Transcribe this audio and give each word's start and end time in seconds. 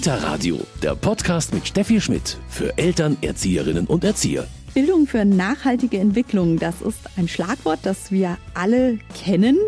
Kita 0.00 0.14
Radio, 0.14 0.58
der 0.82 0.94
Podcast 0.94 1.52
mit 1.52 1.68
Steffi 1.68 2.00
Schmidt 2.00 2.38
für 2.48 2.78
Eltern, 2.78 3.18
Erzieherinnen 3.20 3.86
und 3.86 4.02
Erzieher. 4.02 4.46
Bildung 4.72 5.06
für 5.06 5.26
nachhaltige 5.26 5.98
Entwicklung, 5.98 6.58
das 6.58 6.80
ist 6.80 7.00
ein 7.18 7.28
Schlagwort, 7.28 7.80
das 7.82 8.10
wir 8.10 8.38
alle 8.54 8.98
kennen. 9.14 9.58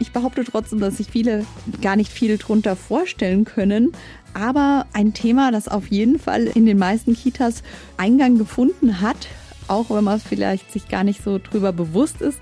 Ich 0.00 0.10
behaupte 0.10 0.42
trotzdem, 0.42 0.80
dass 0.80 0.96
sich 0.96 1.06
viele 1.06 1.46
gar 1.80 1.94
nicht 1.94 2.10
viel 2.10 2.38
drunter 2.38 2.74
vorstellen 2.74 3.44
können. 3.44 3.92
Aber 4.34 4.84
ein 4.94 5.14
Thema, 5.14 5.52
das 5.52 5.68
auf 5.68 5.86
jeden 5.86 6.18
Fall 6.18 6.46
in 6.46 6.66
den 6.66 6.78
meisten 6.78 7.14
Kitas 7.14 7.62
Eingang 7.98 8.36
gefunden 8.36 9.00
hat, 9.00 9.28
auch 9.68 9.90
wenn 9.90 10.02
man 10.02 10.18
vielleicht 10.18 10.72
sich 10.72 10.88
gar 10.88 11.04
nicht 11.04 11.22
so 11.22 11.38
drüber 11.38 11.72
bewusst 11.72 12.20
ist. 12.20 12.40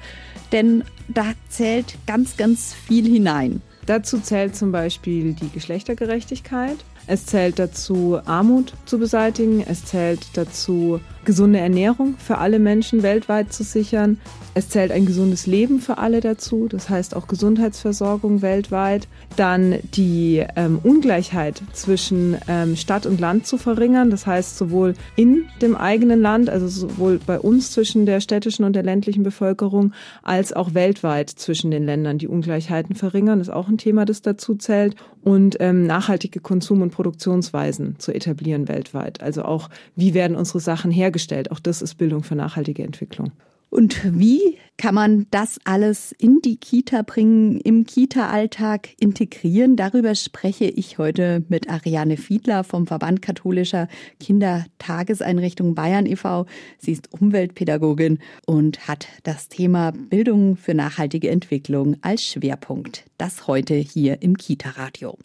Denn 0.53 0.85
da 1.09 1.35
zählt 1.51 1.99
ganz, 2.07 2.39
ganz 2.39 2.73
viel 2.73 3.05
hinein. 3.05 3.61
Dazu 3.85 4.21
zählt 4.21 4.57
zum 4.57 4.73
Beispiel 4.73 5.35
die 5.35 5.51
Geschlechtergerechtigkeit. 5.51 6.79
Es 7.09 7.27
zählt 7.27 7.59
dazu, 7.59 8.19
Armut 8.25 8.75
zu 8.85 8.99
beseitigen. 8.99 9.65
Es 9.67 9.85
zählt 9.85 10.27
dazu, 10.35 11.01
gesunde 11.25 11.59
Ernährung 11.59 12.15
für 12.19 12.39
alle 12.39 12.59
Menschen 12.59 13.03
weltweit 13.03 13.53
zu 13.53 13.63
sichern. 13.63 14.19
Es 14.55 14.71
zählt 14.71 14.91
ein 14.91 15.05
gesundes 15.05 15.47
Leben 15.47 15.81
für 15.81 15.99
alle 15.99 16.21
dazu, 16.21 16.67
das 16.67 16.89
heißt 16.89 17.15
auch 17.15 17.27
Gesundheitsversorgung 17.27 18.41
weltweit. 18.41 19.07
Dann 19.37 19.81
die 19.93 20.43
ähm, 20.57 20.79
Ungleichheit 20.83 21.63
zwischen 21.75 22.39
ähm, 22.49 22.75
Stadt 22.75 23.05
und 23.05 23.21
Land 23.21 23.47
zu 23.47 23.59
verringern, 23.59 24.09
das 24.09 24.27
heißt 24.27 24.57
sowohl 24.57 24.95
in 25.15 25.45
dem 25.61 25.77
eigenen 25.77 26.23
Land, 26.23 26.49
also 26.49 26.69
sowohl 26.69 27.21
bei 27.27 27.39
uns 27.39 27.73
zwischen 27.73 28.07
der 28.07 28.21
städtischen 28.21 28.65
und 28.65 28.73
der 28.73 28.83
ländlichen 28.83 29.25
Bevölkerung, 29.25 29.93
als 30.23 30.55
auch 30.55 30.73
weltweit 30.73 31.29
zwischen 31.29 31.71
den 31.71 31.85
Ländern 31.85 32.17
die 32.17 32.29
Ungleichheiten 32.29 32.95
verringern, 32.95 33.41
ist 33.41 33.51
auch 33.51 33.69
ein 33.69 33.79
Thema, 33.79 34.07
das 34.07 34.23
dazu 34.23 34.55
zählt. 34.55 34.97
Und 35.23 35.57
ähm, 35.59 35.87
nachhaltige 35.89 36.39
Konsum- 36.39 36.83
und 36.83 36.93
Produktionsweisen 36.97 37.99
zu 37.99 38.11
etablieren 38.11 38.69
weltweit. 38.69 39.21
Also 39.21 39.43
auch, 39.43 39.69
wie 39.97 40.15
werden 40.15 40.35
unsere 40.35 40.61
Sachen 40.61 40.91
hergestellt? 40.91 41.51
Auch 41.51 41.61
das 41.61 41.83
ist 41.83 41.97
Bildung 41.97 42.23
für 42.23 42.37
nachhaltige 42.37 42.83
Entwicklung. 42.83 43.33
Und 43.69 44.01
wie 44.19 44.57
kann 44.79 44.95
man 44.95 45.27
das 45.31 45.59
alles 45.65 46.13
in 46.13 46.41
die 46.43 46.57
Kita 46.57 47.03
bringen, 47.03 47.61
im 47.61 47.85
Kita-Alltag 47.85 48.89
integrieren? 48.99 49.77
Darüber 49.77 50.15
spreche 50.15 50.65
ich 50.65 50.97
heute 50.97 51.45
mit 51.49 51.69
Ariane 51.69 52.17
Fiedler 52.17 52.65
vom 52.65 52.87
Verband 52.87 53.21
katholischer 53.21 53.89
Kindertageseinrichtungen 54.21 55.75
Bayern 55.75 56.07
e.V. 56.07 56.47
Sie 56.79 56.93
ist 56.93 57.13
Umweltpädagogin 57.13 58.21
und 58.47 58.89
hat 58.89 59.09
das 59.25 59.49
Thema 59.49 59.91
Bildung 59.91 60.57
für 60.57 60.73
nachhaltige 60.73 61.29
Entwicklung 61.29 61.97
als 62.01 62.23
Schwerpunkt. 62.23 63.05
Das 63.19 63.47
heute 63.47 63.75
hier 63.75 64.23
im 64.23 64.39
Kita-Radio. 64.39 65.19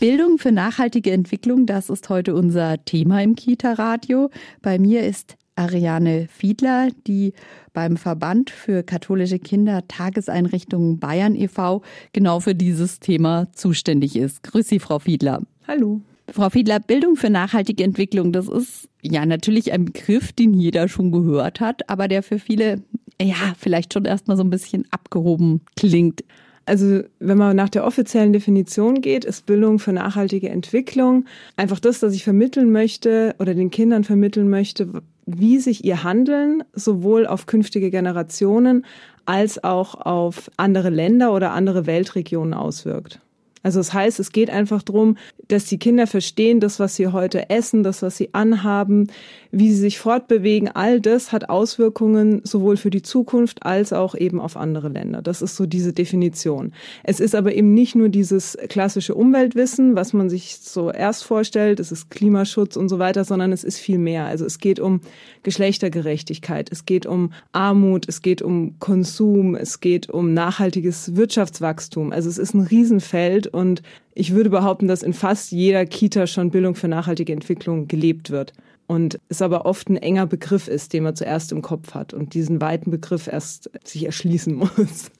Bildung 0.00 0.38
für 0.38 0.52
nachhaltige 0.52 1.10
Entwicklung, 1.10 1.66
das 1.66 1.90
ist 1.90 2.08
heute 2.08 2.36
unser 2.36 2.84
Thema 2.84 3.20
im 3.20 3.34
Kita-Radio. 3.34 4.30
Bei 4.62 4.78
mir 4.78 5.02
ist 5.02 5.36
Ariane 5.56 6.28
Fiedler, 6.30 6.90
die 7.08 7.32
beim 7.72 7.96
Verband 7.96 8.50
für 8.50 8.84
katholische 8.84 9.40
Kinder 9.40 9.88
Tageseinrichtungen 9.88 11.00
Bayern 11.00 11.34
e.V. 11.34 11.82
genau 12.12 12.38
für 12.38 12.54
dieses 12.54 13.00
Thema 13.00 13.48
zuständig 13.52 14.14
ist. 14.14 14.44
Grüß 14.44 14.68
Sie, 14.68 14.78
Frau 14.78 15.00
Fiedler. 15.00 15.42
Hallo. 15.66 16.00
Frau 16.30 16.48
Fiedler, 16.48 16.78
Bildung 16.78 17.16
für 17.16 17.30
nachhaltige 17.30 17.82
Entwicklung, 17.82 18.30
das 18.30 18.46
ist 18.46 18.88
ja 19.02 19.26
natürlich 19.26 19.72
ein 19.72 19.86
Begriff, 19.86 20.32
den 20.32 20.54
jeder 20.54 20.86
schon 20.86 21.10
gehört 21.10 21.58
hat, 21.58 21.90
aber 21.90 22.06
der 22.06 22.22
für 22.22 22.38
viele 22.38 22.84
ja 23.20 23.54
vielleicht 23.58 23.94
schon 23.94 24.04
erstmal 24.04 24.36
so 24.36 24.44
ein 24.44 24.50
bisschen 24.50 24.84
abgehoben 24.92 25.62
klingt. 25.74 26.22
Also 26.68 27.00
wenn 27.18 27.38
man 27.38 27.56
nach 27.56 27.70
der 27.70 27.86
offiziellen 27.86 28.34
Definition 28.34 29.00
geht, 29.00 29.24
ist 29.24 29.46
Bildung 29.46 29.78
für 29.78 29.92
nachhaltige 29.92 30.50
Entwicklung 30.50 31.24
einfach 31.56 31.80
das, 31.80 31.98
dass 31.98 32.12
ich 32.12 32.24
vermitteln 32.24 32.70
möchte 32.70 33.34
oder 33.38 33.54
den 33.54 33.70
Kindern 33.70 34.04
vermitteln 34.04 34.50
möchte, 34.50 35.02
wie 35.24 35.58
sich 35.60 35.82
ihr 35.84 36.04
Handeln 36.04 36.62
sowohl 36.74 37.26
auf 37.26 37.46
künftige 37.46 37.90
Generationen 37.90 38.84
als 39.24 39.64
auch 39.64 39.94
auf 39.94 40.50
andere 40.58 40.90
Länder 40.90 41.32
oder 41.32 41.52
andere 41.52 41.86
Weltregionen 41.86 42.52
auswirkt. 42.52 43.20
Also 43.62 43.80
das 43.80 43.92
heißt, 43.92 44.20
es 44.20 44.32
geht 44.32 44.50
einfach 44.50 44.82
darum, 44.82 45.16
dass 45.48 45.64
die 45.64 45.78
Kinder 45.78 46.06
verstehen, 46.06 46.60
das, 46.60 46.78
was 46.78 46.96
sie 46.96 47.08
heute 47.08 47.50
essen, 47.50 47.82
das, 47.82 48.02
was 48.02 48.16
sie 48.16 48.30
anhaben, 48.32 49.08
wie 49.50 49.70
sie 49.70 49.80
sich 49.80 49.98
fortbewegen, 49.98 50.68
all 50.68 51.00
das 51.00 51.32
hat 51.32 51.48
Auswirkungen 51.48 52.42
sowohl 52.44 52.76
für 52.76 52.90
die 52.90 53.02
Zukunft 53.02 53.64
als 53.64 53.92
auch 53.92 54.14
eben 54.14 54.40
auf 54.40 54.56
andere 54.56 54.88
Länder. 54.88 55.22
Das 55.22 55.42
ist 55.42 55.56
so 55.56 55.66
diese 55.66 55.92
Definition. 55.92 56.72
Es 57.02 57.20
ist 57.20 57.34
aber 57.34 57.54
eben 57.54 57.72
nicht 57.74 57.94
nur 57.94 58.08
dieses 58.08 58.58
klassische 58.68 59.14
Umweltwissen, 59.14 59.96
was 59.96 60.12
man 60.12 60.28
sich 60.28 60.58
so 60.58 60.90
erst 60.90 61.24
vorstellt, 61.24 61.80
es 61.80 61.92
ist 61.92 62.10
Klimaschutz 62.10 62.76
und 62.76 62.88
so 62.88 62.98
weiter, 62.98 63.24
sondern 63.24 63.52
es 63.52 63.64
ist 63.64 63.78
viel 63.78 63.98
mehr. 63.98 64.26
Also 64.26 64.44
es 64.44 64.58
geht 64.58 64.80
um 64.80 65.00
Geschlechtergerechtigkeit, 65.42 66.70
es 66.70 66.84
geht 66.84 67.06
um 67.06 67.32
Armut, 67.52 68.06
es 68.08 68.22
geht 68.22 68.42
um 68.42 68.78
Konsum, 68.78 69.54
es 69.54 69.80
geht 69.80 70.10
um 70.10 70.34
nachhaltiges 70.34 71.16
Wirtschaftswachstum. 71.16 72.12
Also 72.12 72.28
es 72.28 72.38
ist 72.38 72.54
ein 72.54 72.60
Riesenfeld 72.60 73.47
und 73.48 73.82
ich 74.14 74.32
würde 74.32 74.50
behaupten, 74.50 74.88
dass 74.88 75.02
in 75.02 75.12
fast 75.12 75.52
jeder 75.52 75.86
Kita 75.86 76.26
schon 76.26 76.50
Bildung 76.50 76.74
für 76.74 76.88
nachhaltige 76.88 77.32
Entwicklung 77.32 77.88
gelebt 77.88 78.30
wird. 78.30 78.52
Und 78.86 79.20
es 79.28 79.42
aber 79.42 79.66
oft 79.66 79.90
ein 79.90 79.96
enger 79.96 80.26
Begriff 80.26 80.66
ist, 80.66 80.94
den 80.94 81.02
man 81.02 81.14
zuerst 81.14 81.52
im 81.52 81.60
Kopf 81.60 81.94
hat 81.94 82.14
und 82.14 82.32
diesen 82.32 82.60
weiten 82.60 82.90
Begriff 82.90 83.26
erst 83.26 83.70
sich 83.84 84.06
erschließen 84.06 84.54
muss. 84.76 85.10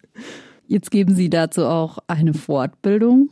Jetzt 0.67 0.91
geben 0.91 1.15
Sie 1.15 1.31
dazu 1.31 1.65
auch 1.65 1.99
eine 2.07 2.35
Fortbildung. 2.35 3.29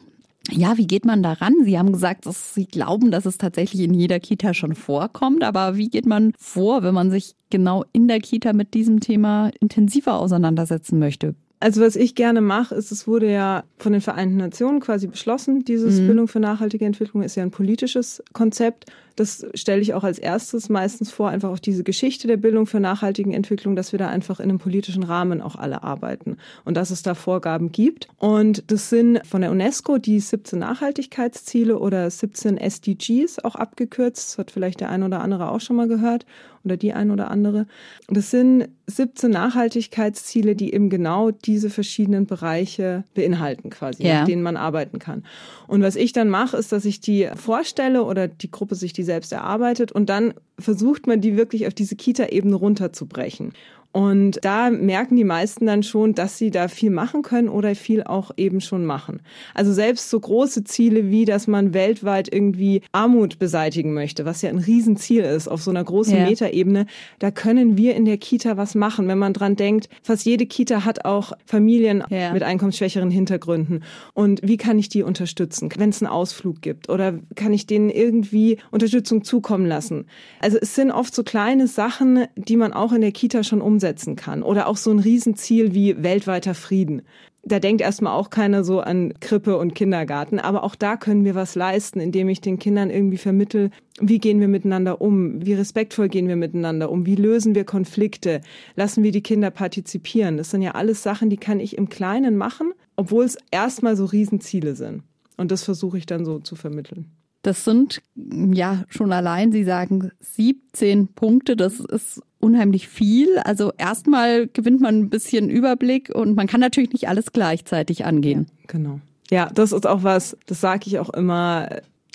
Ja, 0.51 0.77
wie 0.77 0.87
geht 0.87 1.05
man 1.05 1.23
daran? 1.23 1.55
Sie 1.65 1.79
haben 1.79 1.93
gesagt, 1.93 2.27
dass 2.27 2.55
Sie 2.55 2.67
glauben, 2.67 3.11
dass 3.11 3.27
es 3.27 3.39
tatsächlich 3.39 3.83
in 3.83 3.95
jeder 3.95 4.21
Kita 4.21 4.55
schon 4.55 4.75
vorkommt. 4.75 5.43
Aber 5.43 5.77
wie 5.77 5.89
geht 5.89 6.06
man 6.06 6.33
vor, 6.39 6.83
wenn 6.83 6.95
man 6.95 7.11
sich 7.11 7.35
genau 7.51 7.85
in 7.93 8.06
der 8.06 8.21
Kita 8.21 8.53
mit 8.53 8.75
diesem 8.75 9.01
Thema 9.01 9.51
intensiver 9.61 10.19
auseinandersetzen 10.19 10.99
möchte? 10.99 11.35
Also 11.59 11.81
was 11.81 11.97
ich 11.97 12.15
gerne 12.15 12.41
mache, 12.41 12.75
ist, 12.75 12.93
es 12.93 13.06
wurde 13.09 13.31
ja 13.31 13.65
von 13.78 13.93
den 13.93 14.03
Vereinten 14.03 14.37
Nationen 14.37 14.81
quasi 14.81 15.06
beschlossen, 15.06 15.65
dieses 15.65 16.00
mhm. 16.00 16.06
Bildung 16.09 16.28
für 16.28 16.41
nachhaltige 16.41 16.84
Entwicklung 16.84 17.22
ist 17.22 17.34
ja 17.34 17.43
ein 17.43 17.50
politisches 17.50 18.22
Konzept. 18.33 18.87
Das 19.16 19.47
stelle 19.54 19.81
ich 19.81 19.94
auch 19.94 20.04
als 20.04 20.19
erstes 20.19 20.69
meistens 20.69 21.10
vor, 21.10 21.31
einfach 21.31 21.50
auch 21.50 21.59
diese 21.59 21.84
Geschichte 21.84 22.28
der 22.28 22.37
Bildung 22.37 22.66
für 22.66 22.81
nachhaltige 22.81 23.32
Entwicklung, 23.32 23.75
dass 23.75 23.93
wir 23.93 23.99
da 23.99 24.09
einfach 24.09 24.41
in 24.41 24.50
einem 24.50 24.59
politischen 24.59 25.03
Rahmen 25.03 25.41
auch 25.41 25.56
alle 25.56 25.82
arbeiten 25.82 26.37
und 26.65 26.77
dass 26.77 26.91
es 26.91 27.03
da 27.03 27.15
Vorgaben 27.15 27.72
gibt. 27.72 28.09
Und 28.19 28.71
das 28.71 28.91
sind 28.91 29.26
von 29.26 29.41
der 29.41 29.50
UNESCO 29.50 29.99
die 29.99 30.21
17 30.21 30.59
Nachhaltigkeitsziele 30.59 31.78
oder 31.78 32.09
17 32.10 32.59
SDGs 32.59 33.38
auch 33.41 33.55
abgekürzt. 33.55 34.32
Das 34.32 34.38
hat 34.38 34.50
vielleicht 34.50 34.81
der 34.81 34.91
ein 34.91 35.03
oder 35.03 35.21
andere 35.21 35.50
auch 35.50 35.60
schon 35.60 35.76
mal 35.76 35.88
gehört 35.88 36.26
oder 36.66 36.76
die 36.76 36.93
ein 36.93 37.10
oder 37.10 37.31
andere. 37.31 37.66
Das 38.09 38.31
sind 38.31 38.69
17 38.88 39.31
Nachhaltigkeitsziele, 39.31 40.55
die 40.55 40.75
eben 40.75 40.91
genau 40.91 41.31
diese 41.31 41.71
verschiedenen 41.71 42.26
Bereiche 42.26 43.05
beinhalten, 43.15 43.71
quasi, 43.71 44.05
ja. 44.05 44.21
mit 44.21 44.28
denen 44.28 44.43
man 44.43 44.56
arbeiten 44.56 44.99
kann. 44.99 45.25
Und 45.66 45.82
was 45.82 45.97
ich 45.97 46.12
dann 46.12 46.28
mache, 46.28 46.56
ist, 46.56 46.72
dass 46.72 46.84
ich 46.84 47.00
die 47.00 47.28
vorstelle 47.34 48.05
oder 48.05 48.28
die 48.28 48.50
Gruppe 48.50 48.75
sich 48.75 48.93
die 48.93 49.05
selbst 49.06 49.33
erarbeitet 49.33 49.91
und 49.93 50.11
dann 50.11 50.34
versucht 50.59 51.06
man 51.06 51.22
die 51.22 51.39
wirklich 51.39 51.67
auf 51.67 51.72
diese 51.72 51.97
Kita-Ebene 51.97 52.55
runterzubrechen. 52.55 53.55
Und 53.97 54.41
da 54.43 54.69
merken 54.69 55.17
die 55.17 55.25
meisten 55.25 55.65
dann 55.65 55.83
schon, 55.83 56.12
dass 56.12 56.37
sie 56.37 56.51
da 56.51 56.69
viel 56.69 56.91
machen 56.91 57.23
können 57.23 57.49
oder 57.49 57.75
viel 57.75 58.03
auch 58.03 58.31
eben 58.37 58.61
schon 58.61 58.84
machen. 58.84 59.23
Also 59.55 59.73
selbst 59.73 60.11
so 60.11 60.21
große 60.21 60.65
Ziele 60.65 61.11
wie, 61.11 61.25
dass 61.25 61.47
man 61.47 61.73
weltweit 61.73 62.31
irgendwie 62.31 62.83
Armut 62.93 63.39
beseitigen 63.39 63.95
möchte, 63.95 64.27
was 64.27 64.43
ja 64.43 64.51
ein 64.51 64.59
Riesenziel 64.59 65.23
ist 65.23 65.49
auf 65.49 65.62
so 65.62 65.71
einer 65.71 65.83
großen 65.83 66.15
ja. 66.15 66.27
Metaebene, 66.27 66.85
da 67.21 67.31
können 67.31 67.79
wir 67.79 67.97
in 67.97 68.05
der 68.05 68.19
Kita 68.19 68.59
was 68.59 68.75
machen. 68.75 69.09
Wenn 69.09 69.17
man 69.17 69.33
dran 69.33 69.56
denkt, 69.56 69.89
fast 70.03 70.27
jede 70.27 70.45
Kita 70.45 70.85
hat 70.85 71.06
auch 71.06 71.33
Familien 71.47 72.05
ja. 72.11 72.35
mit 72.35 72.43
einkommensschwächeren 72.43 73.11
Hintergründen. 73.11 73.82
Und 74.12 74.43
wie 74.43 74.59
kann 74.59 74.79
ich 74.79 74.91
die 74.91 75.05
unterstützen, 75.05 75.70
wenn 75.79 75.88
es 75.88 76.03
einen 76.03 76.12
Ausflug 76.12 76.61
gibt? 76.61 76.91
Oder 76.91 77.15
kann 77.35 77.55
ich 77.55 77.67
denen 77.67 77.88
irgendwie 77.88 78.59
Unterstützung 78.70 79.25
zukommen 79.25 79.65
lassen? 79.65 80.05
Also 80.41 80.59
es 80.61 80.75
sind 80.75 80.91
oft 80.91 81.15
so 81.15 81.23
kleine 81.23 81.67
Sachen, 81.67 82.26
die 82.37 82.59
man 82.59 82.75
auch 82.75 82.93
in 82.93 83.00
der 83.00 83.12
Kita 83.12 83.43
schon 83.43 83.62
umsetzt 83.62 83.86
umsetzen 83.87 84.17
kann. 84.17 84.43
Oder 84.43 84.67
auch 84.67 84.77
so 84.77 84.91
ein 84.91 84.99
Riesenziel 84.99 85.75
wie 85.75 86.03
weltweiter 86.03 86.55
Frieden. 86.55 87.03
Da 87.44 87.61
denkt 87.61 87.81
erstmal 87.81 88.12
auch 88.12 88.31
keiner 88.31 88.65
so 88.65 88.81
an 88.81 89.15
Krippe 89.21 89.56
und 89.56 89.77
Kindergarten. 89.77 90.41
Aber 90.41 90.65
auch 90.65 90.75
da 90.75 90.97
können 90.97 91.25
wir 91.25 91.37
was 91.37 91.55
leisten, 91.55 92.00
indem 92.00 92.29
ich 92.29 92.41
den 92.41 92.59
Kindern 92.59 92.91
irgendwie 92.91 93.19
vermittel, 93.19 93.71
wie 94.00 94.19
gehen 94.19 94.41
wir 94.41 94.49
miteinander 94.49 95.00
um? 95.00 95.47
Wie 95.47 95.55
respektvoll 95.55 96.09
gehen 96.09 96.27
wir 96.27 96.35
miteinander 96.35 96.91
um? 96.91 97.06
Wie 97.06 97.15
lösen 97.15 97.55
wir 97.55 97.65
Konflikte? 97.65 98.41
Lassen 98.75 99.05
wir 99.05 99.12
die 99.12 99.23
Kinder 99.23 99.50
partizipieren? 99.50 100.37
Das 100.37 100.50
sind 100.50 100.62
ja 100.62 100.73
alles 100.73 101.05
Sachen, 101.05 101.31
die 101.31 101.37
kann 101.37 101.61
ich 101.61 101.79
im 101.79 101.89
Kleinen 101.89 102.37
machen, 102.37 102.73
obwohl 102.97 103.25
es 103.25 103.39
erstmal 103.53 103.97
so 103.97 104.06
Riesenziele 104.06 104.75
sind. 104.75 105.05
Und 105.37 105.53
das 105.53 105.62
versuche 105.62 105.99
ich 105.99 106.06
dann 106.06 106.25
so 106.25 106.41
zu 106.41 106.56
vermitteln. 106.56 107.12
Das 107.46 107.64
sind 107.64 108.02
ja 108.19 108.82
schon 108.88 109.12
allein, 109.12 109.52
Sie 109.52 109.62
sagen 109.62 110.10
17 110.19 111.06
Punkte. 111.14 111.54
Das 111.54 111.78
ist 111.78 112.20
unheimlich 112.40 112.88
viel. 112.88 113.38
Also 113.38 113.72
erstmal 113.78 114.48
gewinnt 114.48 114.81
man 114.81 114.98
ein 114.98 115.10
bisschen 115.10 115.48
Überblick 115.48 116.12
und 116.12 116.34
man 116.34 116.48
kann 116.48 116.58
natürlich 116.58 116.93
nicht 116.93 117.08
alles 117.08 117.31
gleichzeitig 117.31 118.04
angehen. 118.04 118.46
Ja, 118.48 118.64
genau. 118.66 119.00
Ja, 119.31 119.48
das 119.54 119.70
ist 119.70 119.87
auch 119.87 120.02
was, 120.02 120.37
das 120.46 120.60
sage 120.60 120.82
ich 120.87 120.98
auch 120.98 121.10
immer. 121.10 121.69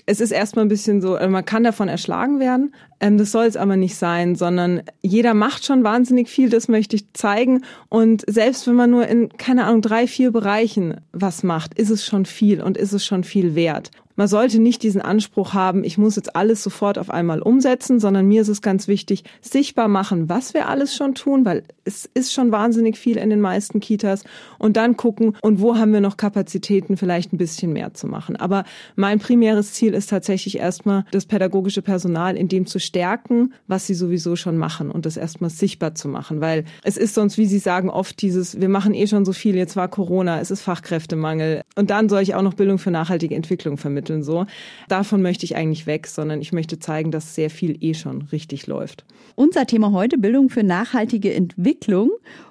Es 0.04 0.20
ist 0.20 0.32
erstmal 0.32 0.66
ein 0.66 0.68
bisschen 0.68 1.00
so, 1.00 1.16
äh, 1.16 1.28
man 1.28 1.46
kann 1.46 1.64
davon 1.64 1.88
erschlagen 1.88 2.38
werden. 2.38 2.74
Ähm, 3.00 3.16
das 3.16 3.32
soll 3.32 3.46
es 3.46 3.56
aber 3.56 3.76
nicht 3.76 3.96
sein, 3.96 4.34
sondern 4.36 4.82
jeder 5.00 5.32
macht 5.32 5.64
schon 5.64 5.82
wahnsinnig 5.82 6.28
viel, 6.28 6.50
das 6.50 6.68
möchte 6.68 6.96
ich 6.96 7.10
zeigen. 7.14 7.64
Und 7.88 8.22
selbst 8.26 8.66
wenn 8.66 8.74
man 8.74 8.90
nur 8.90 9.06
in, 9.06 9.30
keine 9.38 9.64
Ahnung, 9.64 9.80
drei, 9.80 10.06
vier 10.06 10.30
Bereichen 10.30 11.00
was 11.12 11.42
macht, 11.42 11.72
ist 11.72 11.88
es 11.88 12.04
schon 12.04 12.26
viel 12.26 12.60
und 12.60 12.76
ist 12.76 12.92
es 12.92 13.06
schon 13.06 13.24
viel 13.24 13.54
wert. 13.54 13.90
Man 14.14 14.28
sollte 14.28 14.60
nicht 14.60 14.82
diesen 14.82 15.00
Anspruch 15.00 15.54
haben, 15.54 15.84
ich 15.84 15.96
muss 15.96 16.16
jetzt 16.16 16.36
alles 16.36 16.62
sofort 16.62 16.98
auf 16.98 17.08
einmal 17.08 17.40
umsetzen, 17.40 17.98
sondern 17.98 18.26
mir 18.26 18.42
ist 18.42 18.48
es 18.48 18.60
ganz 18.60 18.86
wichtig, 18.86 19.24
sichtbar 19.40 19.88
machen, 19.88 20.28
was 20.28 20.52
wir 20.52 20.68
alles 20.68 20.94
schon 20.94 21.14
tun, 21.14 21.46
weil 21.46 21.62
es 21.84 22.08
ist 22.12 22.32
schon 22.32 22.52
wahnsinnig 22.52 22.98
viel 22.98 23.16
in 23.16 23.30
den 23.30 23.40
meisten 23.40 23.80
Kitas 23.80 24.24
und 24.58 24.76
dann 24.76 24.96
gucken, 24.96 25.36
und 25.40 25.60
wo 25.60 25.76
haben 25.76 25.92
wir 25.92 26.00
noch 26.00 26.16
Kapazitäten, 26.16 26.96
vielleicht 26.96 27.32
ein 27.32 27.38
bisschen 27.38 27.72
mehr 27.72 27.94
zu 27.94 28.06
machen. 28.06 28.36
Aber 28.36 28.64
mein 28.96 29.18
primäres 29.18 29.72
Ziel 29.72 29.94
ist 29.94 30.10
tatsächlich 30.10 30.58
erstmal, 30.58 31.04
das 31.10 31.24
pädagogische 31.24 31.82
Personal 31.82 32.36
in 32.36 32.48
dem 32.48 32.66
zu 32.66 32.78
stärken, 32.78 33.54
was 33.66 33.86
sie 33.86 33.94
sowieso 33.94 34.36
schon 34.36 34.58
machen 34.58 34.90
und 34.90 35.06
das 35.06 35.16
erstmal 35.16 35.50
sichtbar 35.50 35.94
zu 35.94 36.08
machen, 36.08 36.40
weil 36.40 36.64
es 36.84 36.96
ist 36.96 37.14
sonst, 37.14 37.38
wie 37.38 37.46
Sie 37.46 37.58
sagen, 37.58 37.88
oft 37.88 38.20
dieses, 38.20 38.60
wir 38.60 38.68
machen 38.68 38.94
eh 38.94 39.06
schon 39.06 39.24
so 39.24 39.32
viel, 39.32 39.56
jetzt 39.56 39.76
war 39.76 39.88
Corona, 39.88 40.40
es 40.40 40.50
ist 40.50 40.60
Fachkräftemangel. 40.62 41.62
Und 41.76 41.90
dann 41.90 42.08
soll 42.08 42.22
ich 42.22 42.34
auch 42.34 42.42
noch 42.42 42.54
Bildung 42.54 42.78
für 42.78 42.90
nachhaltige 42.90 43.34
Entwicklung 43.34 43.78
vermitteln 43.78 44.01
vermitteln 44.02 44.22
so. 44.22 44.46
Davon 44.88 45.22
möchte 45.22 45.44
ich 45.44 45.56
eigentlich 45.56 45.86
weg, 45.86 46.06
sondern 46.06 46.40
ich 46.40 46.52
möchte 46.52 46.78
zeigen, 46.78 47.10
dass 47.10 47.34
sehr 47.34 47.50
viel 47.50 47.76
eh 47.80 47.94
schon 47.94 48.22
richtig 48.32 48.66
läuft. 48.66 49.04
Unser 49.34 49.66
Thema 49.66 49.92
heute 49.92 50.18
Bildung 50.18 50.50
für 50.50 50.62
nachhaltige 50.62 51.32
Entwicklung 51.32 52.10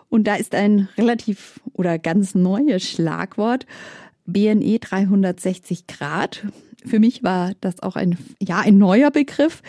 und 0.10 0.26
da 0.26 0.36
ist 0.36 0.56
ein 0.56 0.88
relativ 0.98 1.60
oder 1.74 2.00
ganz 2.00 2.36
neues 2.36 2.84
Schlagwort 2.84 3.66
BNE 4.26 4.80
360 4.80 5.88
Grad. 5.88 6.46
Für 6.86 7.00
mich 7.00 7.24
war 7.24 7.52
das 7.62 7.82
auch 7.82 7.96
ein 7.96 8.18
ja 8.40 8.60
ein 8.60 8.78
neuer 8.78 9.12
Begriff 9.12 9.62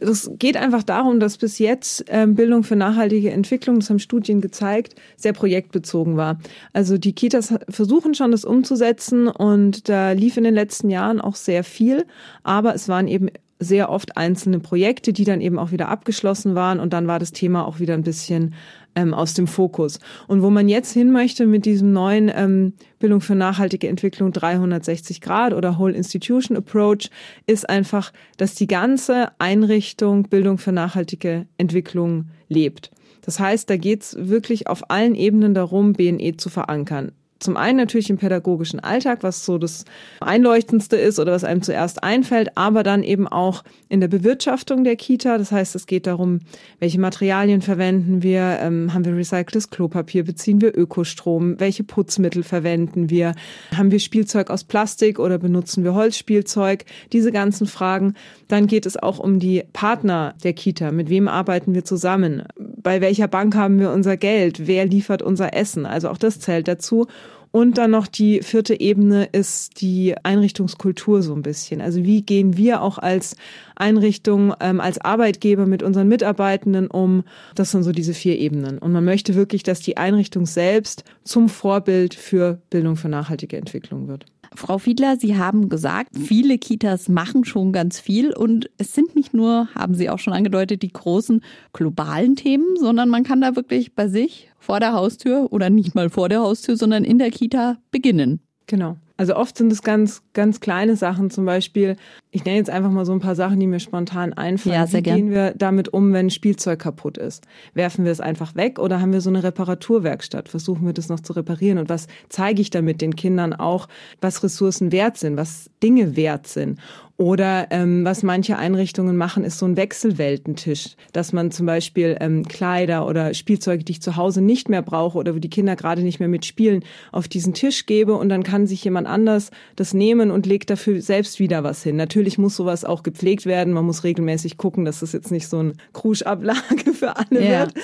es 0.00 0.30
geht 0.38 0.56
einfach 0.56 0.82
darum, 0.82 1.20
dass 1.20 1.38
bis 1.38 1.58
jetzt 1.58 2.04
ähm, 2.08 2.34
Bildung 2.34 2.62
für 2.62 2.76
nachhaltige 2.76 3.30
Entwicklung, 3.30 3.80
das 3.80 3.90
haben 3.90 3.98
Studien 3.98 4.40
gezeigt, 4.40 4.94
sehr 5.16 5.32
projektbezogen 5.32 6.16
war. 6.16 6.38
Also 6.72 6.98
die 6.98 7.12
Kitas 7.12 7.54
versuchen 7.68 8.14
schon, 8.14 8.30
das 8.30 8.44
umzusetzen 8.44 9.28
und 9.28 9.88
da 9.88 10.12
lief 10.12 10.36
in 10.36 10.44
den 10.44 10.54
letzten 10.54 10.90
Jahren 10.90 11.20
auch 11.20 11.36
sehr 11.36 11.64
viel, 11.64 12.06
aber 12.42 12.74
es 12.74 12.88
waren 12.88 13.08
eben 13.08 13.28
sehr 13.60 13.90
oft 13.90 14.16
einzelne 14.16 14.58
Projekte, 14.58 15.12
die 15.12 15.24
dann 15.24 15.42
eben 15.42 15.58
auch 15.58 15.70
wieder 15.70 15.88
abgeschlossen 15.88 16.54
waren 16.54 16.80
und 16.80 16.94
dann 16.94 17.06
war 17.06 17.18
das 17.18 17.32
Thema 17.32 17.66
auch 17.66 17.78
wieder 17.78 17.92
ein 17.92 18.02
bisschen 18.02 18.54
ähm, 18.94 19.14
aus 19.14 19.34
dem 19.34 19.46
Fokus. 19.46 19.98
Und 20.26 20.42
wo 20.42 20.50
man 20.50 20.68
jetzt 20.68 20.92
hin 20.92 21.10
möchte 21.12 21.46
mit 21.46 21.64
diesem 21.64 21.92
neuen 21.92 22.30
ähm, 22.34 22.74
Bildung 22.98 23.20
für 23.20 23.34
nachhaltige 23.34 23.88
Entwicklung 23.88 24.32
360 24.32 25.20
Grad 25.20 25.52
oder 25.52 25.78
Whole 25.78 25.94
Institution 25.94 26.56
Approach, 26.56 27.10
ist 27.46 27.68
einfach, 27.68 28.12
dass 28.36 28.54
die 28.54 28.66
ganze 28.66 29.28
Einrichtung 29.38 30.24
Bildung 30.24 30.58
für 30.58 30.72
nachhaltige 30.72 31.46
Entwicklung 31.58 32.26
lebt. 32.48 32.90
Das 33.22 33.38
heißt, 33.38 33.68
da 33.68 33.76
geht's 33.76 34.16
wirklich 34.18 34.66
auf 34.66 34.90
allen 34.90 35.14
Ebenen 35.14 35.54
darum, 35.54 35.92
BNE 35.92 36.36
zu 36.36 36.48
verankern 36.48 37.12
zum 37.40 37.56
einen 37.56 37.78
natürlich 37.78 38.10
im 38.10 38.18
pädagogischen 38.18 38.80
Alltag, 38.80 39.22
was 39.22 39.44
so 39.44 39.58
das 39.58 39.86
Einleuchtendste 40.20 40.96
ist 40.96 41.18
oder 41.18 41.32
was 41.32 41.42
einem 41.42 41.62
zuerst 41.62 42.04
einfällt, 42.04 42.56
aber 42.56 42.82
dann 42.82 43.02
eben 43.02 43.26
auch 43.26 43.64
in 43.88 44.00
der 44.00 44.08
Bewirtschaftung 44.08 44.84
der 44.84 44.96
Kita. 44.96 45.38
Das 45.38 45.50
heißt, 45.50 45.74
es 45.74 45.86
geht 45.86 46.06
darum, 46.06 46.40
welche 46.78 47.00
Materialien 47.00 47.62
verwenden 47.62 48.22
wir, 48.22 48.58
ähm, 48.60 48.92
haben 48.92 49.04
wir 49.04 49.16
recyceltes 49.16 49.70
Klopapier, 49.70 50.24
beziehen 50.24 50.60
wir 50.60 50.76
Ökostrom, 50.76 51.58
welche 51.58 51.82
Putzmittel 51.82 52.42
verwenden 52.42 53.08
wir, 53.08 53.34
haben 53.74 53.90
wir 53.90 53.98
Spielzeug 53.98 54.50
aus 54.50 54.64
Plastik 54.64 55.18
oder 55.18 55.38
benutzen 55.38 55.82
wir 55.82 55.94
Holzspielzeug, 55.94 56.84
diese 57.12 57.32
ganzen 57.32 57.66
Fragen. 57.66 58.14
Dann 58.48 58.66
geht 58.66 58.84
es 58.84 58.96
auch 58.96 59.18
um 59.18 59.38
die 59.38 59.64
Partner 59.72 60.34
der 60.44 60.52
Kita, 60.52 60.92
mit 60.92 61.08
wem 61.08 61.26
arbeiten 61.26 61.74
wir 61.74 61.84
zusammen, 61.84 62.42
bei 62.56 63.00
welcher 63.00 63.28
Bank 63.28 63.54
haben 63.54 63.78
wir 63.78 63.90
unser 63.92 64.16
Geld, 64.16 64.66
wer 64.66 64.84
liefert 64.84 65.22
unser 65.22 65.54
Essen, 65.54 65.86
also 65.86 66.10
auch 66.10 66.18
das 66.18 66.38
zählt 66.40 66.68
dazu. 66.68 67.06
Und 67.52 67.78
dann 67.78 67.90
noch 67.90 68.06
die 68.06 68.42
vierte 68.42 68.78
Ebene 68.78 69.28
ist 69.32 69.80
die 69.80 70.14
Einrichtungskultur 70.22 71.22
so 71.22 71.34
ein 71.34 71.42
bisschen. 71.42 71.80
Also 71.80 72.04
wie 72.04 72.22
gehen 72.22 72.56
wir 72.56 72.80
auch 72.80 72.98
als 72.98 73.34
Einrichtung, 73.74 74.54
ähm, 74.60 74.80
als 74.80 75.00
Arbeitgeber 75.00 75.66
mit 75.66 75.82
unseren 75.82 76.06
Mitarbeitenden 76.06 76.86
um? 76.86 77.24
Das 77.56 77.72
sind 77.72 77.82
so 77.82 77.90
diese 77.90 78.14
vier 78.14 78.38
Ebenen. 78.38 78.78
Und 78.78 78.92
man 78.92 79.04
möchte 79.04 79.34
wirklich, 79.34 79.64
dass 79.64 79.80
die 79.80 79.96
Einrichtung 79.96 80.46
selbst 80.46 81.02
zum 81.24 81.48
Vorbild 81.48 82.14
für 82.14 82.60
Bildung 82.70 82.94
für 82.94 83.08
nachhaltige 83.08 83.56
Entwicklung 83.56 84.06
wird. 84.06 84.26
Frau 84.54 84.78
Fiedler, 84.78 85.16
Sie 85.16 85.36
haben 85.36 85.68
gesagt, 85.68 86.16
viele 86.16 86.58
Kitas 86.58 87.08
machen 87.08 87.44
schon 87.44 87.72
ganz 87.72 88.00
viel 88.00 88.32
und 88.32 88.68
es 88.78 88.94
sind 88.94 89.14
nicht 89.14 89.32
nur, 89.32 89.68
haben 89.74 89.94
Sie 89.94 90.10
auch 90.10 90.18
schon 90.18 90.32
angedeutet, 90.32 90.82
die 90.82 90.92
großen 90.92 91.42
globalen 91.72 92.36
Themen, 92.36 92.76
sondern 92.78 93.08
man 93.08 93.22
kann 93.22 93.40
da 93.40 93.54
wirklich 93.54 93.94
bei 93.94 94.08
sich 94.08 94.50
vor 94.58 94.80
der 94.80 94.92
Haustür 94.92 95.52
oder 95.52 95.70
nicht 95.70 95.94
mal 95.94 96.10
vor 96.10 96.28
der 96.28 96.40
Haustür, 96.40 96.76
sondern 96.76 97.04
in 97.04 97.18
der 97.18 97.30
Kita 97.30 97.78
beginnen. 97.90 98.40
Genau. 98.66 98.96
Also 99.16 99.36
oft 99.36 99.58
sind 99.58 99.70
es 99.70 99.82
ganz, 99.82 100.22
ganz 100.32 100.60
kleine 100.60 100.96
Sachen, 100.96 101.30
zum 101.30 101.44
Beispiel, 101.44 101.96
ich 102.32 102.44
nenne 102.44 102.58
jetzt 102.58 102.70
einfach 102.70 102.90
mal 102.90 103.04
so 103.04 103.12
ein 103.12 103.18
paar 103.18 103.34
Sachen, 103.34 103.58
die 103.58 103.66
mir 103.66 103.80
spontan 103.80 104.32
einfallen. 104.32 104.74
Ja, 104.74 104.86
sehr 104.86 105.00
Wie 105.00 105.10
gehen 105.10 105.30
wir 105.30 105.52
damit 105.56 105.88
um, 105.88 106.12
wenn 106.12 106.30
Spielzeug 106.30 106.78
kaputt 106.78 107.18
ist? 107.18 107.44
Werfen 107.74 108.04
wir 108.04 108.12
es 108.12 108.20
einfach 108.20 108.54
weg 108.54 108.78
oder 108.78 109.00
haben 109.00 109.12
wir 109.12 109.20
so 109.20 109.30
eine 109.30 109.42
Reparaturwerkstatt? 109.42 110.48
Versuchen 110.48 110.86
wir 110.86 110.92
das 110.92 111.08
noch 111.08 111.20
zu 111.20 111.32
reparieren? 111.32 111.78
Und 111.78 111.88
was 111.88 112.06
zeige 112.28 112.62
ich 112.62 112.70
damit 112.70 113.00
den 113.00 113.16
Kindern 113.16 113.52
auch, 113.52 113.88
was 114.20 114.44
Ressourcen 114.44 114.92
wert 114.92 115.16
sind, 115.16 115.36
was 115.36 115.70
Dinge 115.82 116.14
wert 116.14 116.46
sind? 116.46 116.78
Oder 117.20 117.66
ähm, 117.68 118.02
was 118.06 118.22
manche 118.22 118.56
Einrichtungen 118.56 119.14
machen, 119.14 119.44
ist 119.44 119.58
so 119.58 119.66
ein 119.66 119.76
Wechselweltentisch, 119.76 120.96
dass 121.12 121.34
man 121.34 121.50
zum 121.50 121.66
Beispiel 121.66 122.16
ähm, 122.18 122.48
Kleider 122.48 123.06
oder 123.06 123.34
Spielzeuge, 123.34 123.84
die 123.84 123.92
ich 123.92 124.00
zu 124.00 124.16
Hause 124.16 124.40
nicht 124.40 124.70
mehr 124.70 124.80
brauche 124.80 125.18
oder 125.18 125.34
wo 125.34 125.38
die 125.38 125.50
Kinder 125.50 125.76
gerade 125.76 126.00
nicht 126.00 126.18
mehr 126.18 126.30
mitspielen, 126.30 126.82
auf 127.12 127.28
diesen 127.28 127.52
Tisch 127.52 127.84
gebe 127.84 128.14
und 128.14 128.30
dann 128.30 128.42
kann 128.42 128.66
sich 128.66 128.82
jemand 128.82 129.06
anders 129.06 129.50
das 129.76 129.92
nehmen 129.92 130.30
und 130.30 130.46
legt 130.46 130.70
dafür 130.70 131.02
selbst 131.02 131.40
wieder 131.40 131.62
was 131.62 131.82
hin. 131.82 131.96
Natürlich 131.96 132.19
muss 132.38 132.56
sowas 132.56 132.84
auch 132.84 133.02
gepflegt 133.02 133.46
werden. 133.46 133.72
Man 133.72 133.84
muss 133.84 134.04
regelmäßig 134.04 134.56
gucken, 134.56 134.84
dass 134.84 135.00
das 135.00 135.12
jetzt 135.12 135.30
nicht 135.30 135.48
so 135.48 135.62
ein 135.62 135.74
Kruscheablage 135.92 136.92
für 136.92 137.16
alle 137.16 137.40
yeah. 137.40 137.60
wird. 137.60 137.74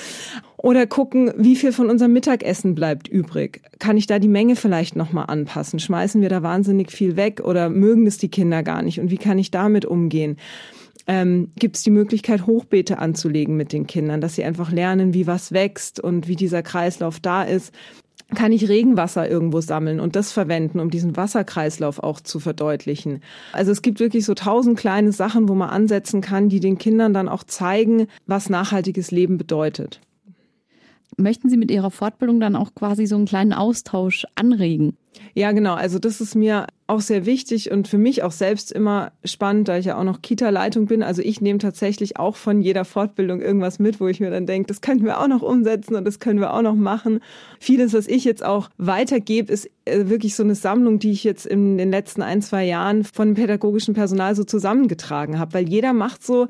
Oder 0.57 0.87
gucken, 0.87 1.31
wie 1.37 1.55
viel 1.55 1.71
von 1.71 1.89
unserem 1.89 2.13
Mittagessen 2.13 2.75
bleibt 2.75 3.07
übrig. 3.07 3.61
Kann 3.79 3.97
ich 3.97 4.07
da 4.07 4.19
die 4.19 4.27
Menge 4.27 4.55
vielleicht 4.55 4.95
nochmal 4.95 5.25
anpassen? 5.27 5.79
Schmeißen 5.79 6.21
wir 6.21 6.29
da 6.29 6.43
wahnsinnig 6.43 6.91
viel 6.91 7.15
weg 7.15 7.41
oder 7.43 7.69
mögen 7.69 8.07
es 8.07 8.17
die 8.17 8.29
Kinder 8.29 8.63
gar 8.63 8.81
nicht? 8.81 8.99
Und 8.99 9.11
wie 9.11 9.17
kann 9.17 9.37
ich 9.37 9.51
damit 9.51 9.85
umgehen? 9.85 10.37
Ähm, 11.05 11.51
Gibt 11.57 11.77
es 11.77 11.83
die 11.83 11.91
Möglichkeit, 11.91 12.47
Hochbeete 12.47 12.99
anzulegen 12.99 13.55
mit 13.55 13.71
den 13.71 13.87
Kindern, 13.87 14.19
dass 14.19 14.35
sie 14.35 14.43
einfach 14.43 14.71
lernen, 14.71 15.13
wie 15.13 15.25
was 15.25 15.53
wächst 15.53 16.01
und 16.01 16.27
wie 16.27 16.35
dieser 16.35 16.63
Kreislauf 16.63 17.19
da 17.21 17.43
ist? 17.43 17.73
Kann 18.35 18.51
ich 18.51 18.67
Regenwasser 18.67 19.29
irgendwo 19.29 19.61
sammeln 19.61 19.99
und 19.99 20.15
das 20.15 20.31
verwenden, 20.31 20.79
um 20.79 20.89
diesen 20.89 21.15
Wasserkreislauf 21.15 21.99
auch 21.99 22.19
zu 22.19 22.39
verdeutlichen. 22.39 23.21
Also 23.53 23.71
es 23.71 23.81
gibt 23.81 23.99
wirklich 23.99 24.25
so 24.25 24.33
tausend 24.33 24.77
kleine 24.77 25.11
Sachen, 25.11 25.47
wo 25.47 25.55
man 25.55 25.69
ansetzen 25.69 26.21
kann, 26.21 26.49
die 26.49 26.59
den 26.59 26.77
Kindern 26.77 27.13
dann 27.13 27.29
auch 27.29 27.43
zeigen, 27.43 28.07
was 28.25 28.49
nachhaltiges 28.49 29.11
Leben 29.11 29.37
bedeutet 29.37 30.01
möchten 31.17 31.49
Sie 31.49 31.57
mit 31.57 31.71
Ihrer 31.71 31.91
Fortbildung 31.91 32.39
dann 32.39 32.55
auch 32.55 32.73
quasi 32.75 33.05
so 33.05 33.15
einen 33.15 33.25
kleinen 33.25 33.53
Austausch 33.53 34.25
anregen? 34.35 34.95
Ja, 35.33 35.51
genau. 35.51 35.73
Also 35.73 35.99
das 35.99 36.21
ist 36.21 36.35
mir 36.35 36.67
auch 36.85 37.01
sehr 37.01 37.25
wichtig 37.25 37.71
und 37.71 37.87
für 37.87 37.97
mich 37.97 38.23
auch 38.23 38.31
selbst 38.31 38.71
immer 38.71 39.11
spannend, 39.25 39.67
da 39.67 39.77
ich 39.77 39.85
ja 39.85 39.97
auch 39.97 40.03
noch 40.03 40.21
Kita-Leitung 40.21 40.85
bin. 40.85 41.03
Also 41.03 41.21
ich 41.21 41.41
nehme 41.41 41.59
tatsächlich 41.59 42.17
auch 42.17 42.35
von 42.35 42.61
jeder 42.61 42.85
Fortbildung 42.85 43.41
irgendwas 43.41 43.79
mit, 43.79 43.99
wo 43.99 44.07
ich 44.07 44.19
mir 44.19 44.29
dann 44.29 44.45
denke, 44.45 44.67
das 44.67 44.81
könnten 44.81 45.05
wir 45.05 45.19
auch 45.19 45.27
noch 45.27 45.41
umsetzen 45.41 45.95
und 45.95 46.05
das 46.05 46.19
können 46.19 46.39
wir 46.39 46.53
auch 46.53 46.61
noch 46.61 46.75
machen. 46.75 47.19
Vieles, 47.59 47.93
was 47.93 48.07
ich 48.07 48.23
jetzt 48.23 48.43
auch 48.43 48.69
weitergebe, 48.77 49.51
ist 49.51 49.69
äh, 49.85 50.07
wirklich 50.07 50.35
so 50.35 50.43
eine 50.43 50.55
Sammlung, 50.55 50.99
die 50.99 51.11
ich 51.11 51.23
jetzt 51.23 51.45
in 51.45 51.77
den 51.77 51.91
letzten 51.91 52.21
ein, 52.21 52.41
zwei 52.41 52.63
Jahren 52.63 53.03
von 53.03 53.33
pädagogischem 53.33 53.93
Personal 53.93 54.35
so 54.35 54.43
zusammengetragen 54.43 55.39
habe, 55.39 55.53
weil 55.55 55.67
jeder 55.67 55.93
macht 55.93 56.23
so 56.25 56.47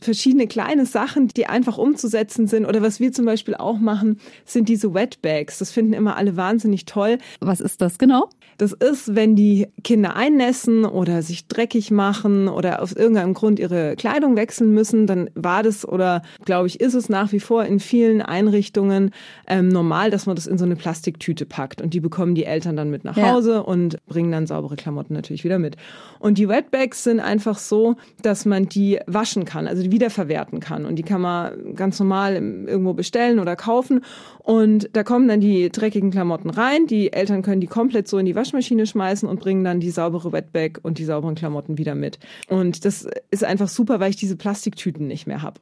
verschiedene 0.00 0.46
kleine 0.46 0.86
Sachen, 0.86 1.28
die 1.28 1.46
einfach 1.46 1.78
umzusetzen 1.78 2.46
sind. 2.46 2.66
Oder 2.66 2.82
was 2.82 3.00
wir 3.00 3.12
zum 3.12 3.24
Beispiel 3.24 3.54
auch 3.54 3.78
machen, 3.78 4.18
sind 4.44 4.68
diese 4.68 4.94
Wetbags. 4.94 5.58
Das 5.58 5.70
finden 5.70 5.92
immer 5.92 6.16
alle 6.16 6.36
wahnsinnig 6.36 6.84
toll. 6.84 7.18
Was 7.40 7.60
ist 7.60 7.80
das 7.80 7.98
genau? 7.98 8.28
Das 8.58 8.72
ist, 8.72 9.14
wenn 9.14 9.36
die 9.36 9.68
Kinder 9.84 10.16
einnässen 10.16 10.84
oder 10.84 11.22
sich 11.22 11.46
dreckig 11.46 11.90
machen 11.90 12.48
oder 12.48 12.82
aus 12.82 12.92
irgendeinem 12.92 13.34
Grund 13.34 13.58
ihre 13.58 13.96
Kleidung 13.96 14.36
wechseln 14.36 14.72
müssen, 14.72 15.06
dann 15.06 15.28
war 15.34 15.62
das 15.62 15.86
oder 15.86 16.22
glaube 16.44 16.66
ich, 16.68 16.80
ist 16.80 16.94
es 16.94 17.08
nach 17.08 17.32
wie 17.32 17.40
vor 17.40 17.64
in 17.64 17.80
vielen 17.80 18.22
Einrichtungen 18.22 19.10
ähm, 19.46 19.68
normal, 19.68 20.10
dass 20.10 20.26
man 20.26 20.36
das 20.36 20.46
in 20.46 20.56
so 20.56 20.64
eine 20.64 20.76
Plastiktüte 20.76 21.44
packt 21.44 21.82
und 21.82 21.92
die 21.92 22.00
bekommen 22.00 22.34
die 22.34 22.44
Eltern 22.44 22.76
dann 22.76 22.90
mit 22.90 23.04
nach 23.04 23.16
Hause 23.16 23.52
ja. 23.54 23.60
und 23.60 23.98
bringen 24.06 24.32
dann 24.32 24.46
saubere 24.46 24.76
Klamotten 24.76 25.12
natürlich 25.12 25.44
wieder 25.44 25.58
mit. 25.58 25.76
Und 26.18 26.38
die 26.38 26.48
Wetbags 26.48 27.04
sind 27.04 27.20
einfach 27.20 27.58
so, 27.58 27.96
dass 28.22 28.46
man 28.46 28.68
die 28.68 28.98
waschen 29.06 29.44
kann. 29.44 29.66
Also 29.66 29.75
also 29.76 29.90
wiederverwerten 29.90 30.60
kann. 30.60 30.84
Und 30.84 30.96
die 30.96 31.02
kann 31.02 31.20
man 31.20 31.74
ganz 31.74 31.98
normal 31.98 32.34
irgendwo 32.34 32.94
bestellen 32.94 33.38
oder 33.38 33.56
kaufen. 33.56 34.02
Und 34.38 34.90
da 34.92 35.02
kommen 35.02 35.28
dann 35.28 35.40
die 35.40 35.68
dreckigen 35.70 36.10
Klamotten 36.10 36.50
rein. 36.50 36.86
Die 36.86 37.12
Eltern 37.12 37.42
können 37.42 37.60
die 37.60 37.66
komplett 37.66 38.08
so 38.08 38.18
in 38.18 38.26
die 38.26 38.34
Waschmaschine 38.34 38.86
schmeißen 38.86 39.28
und 39.28 39.40
bringen 39.40 39.64
dann 39.64 39.80
die 39.80 39.90
saubere 39.90 40.32
Wetbag 40.32 40.80
und 40.82 40.98
die 40.98 41.04
sauberen 41.04 41.34
Klamotten 41.34 41.78
wieder 41.78 41.94
mit. 41.94 42.18
Und 42.48 42.84
das 42.84 43.08
ist 43.30 43.44
einfach 43.44 43.68
super, 43.68 44.00
weil 44.00 44.10
ich 44.10 44.16
diese 44.16 44.36
Plastiktüten 44.36 45.06
nicht 45.06 45.26
mehr 45.26 45.42
habe. 45.42 45.60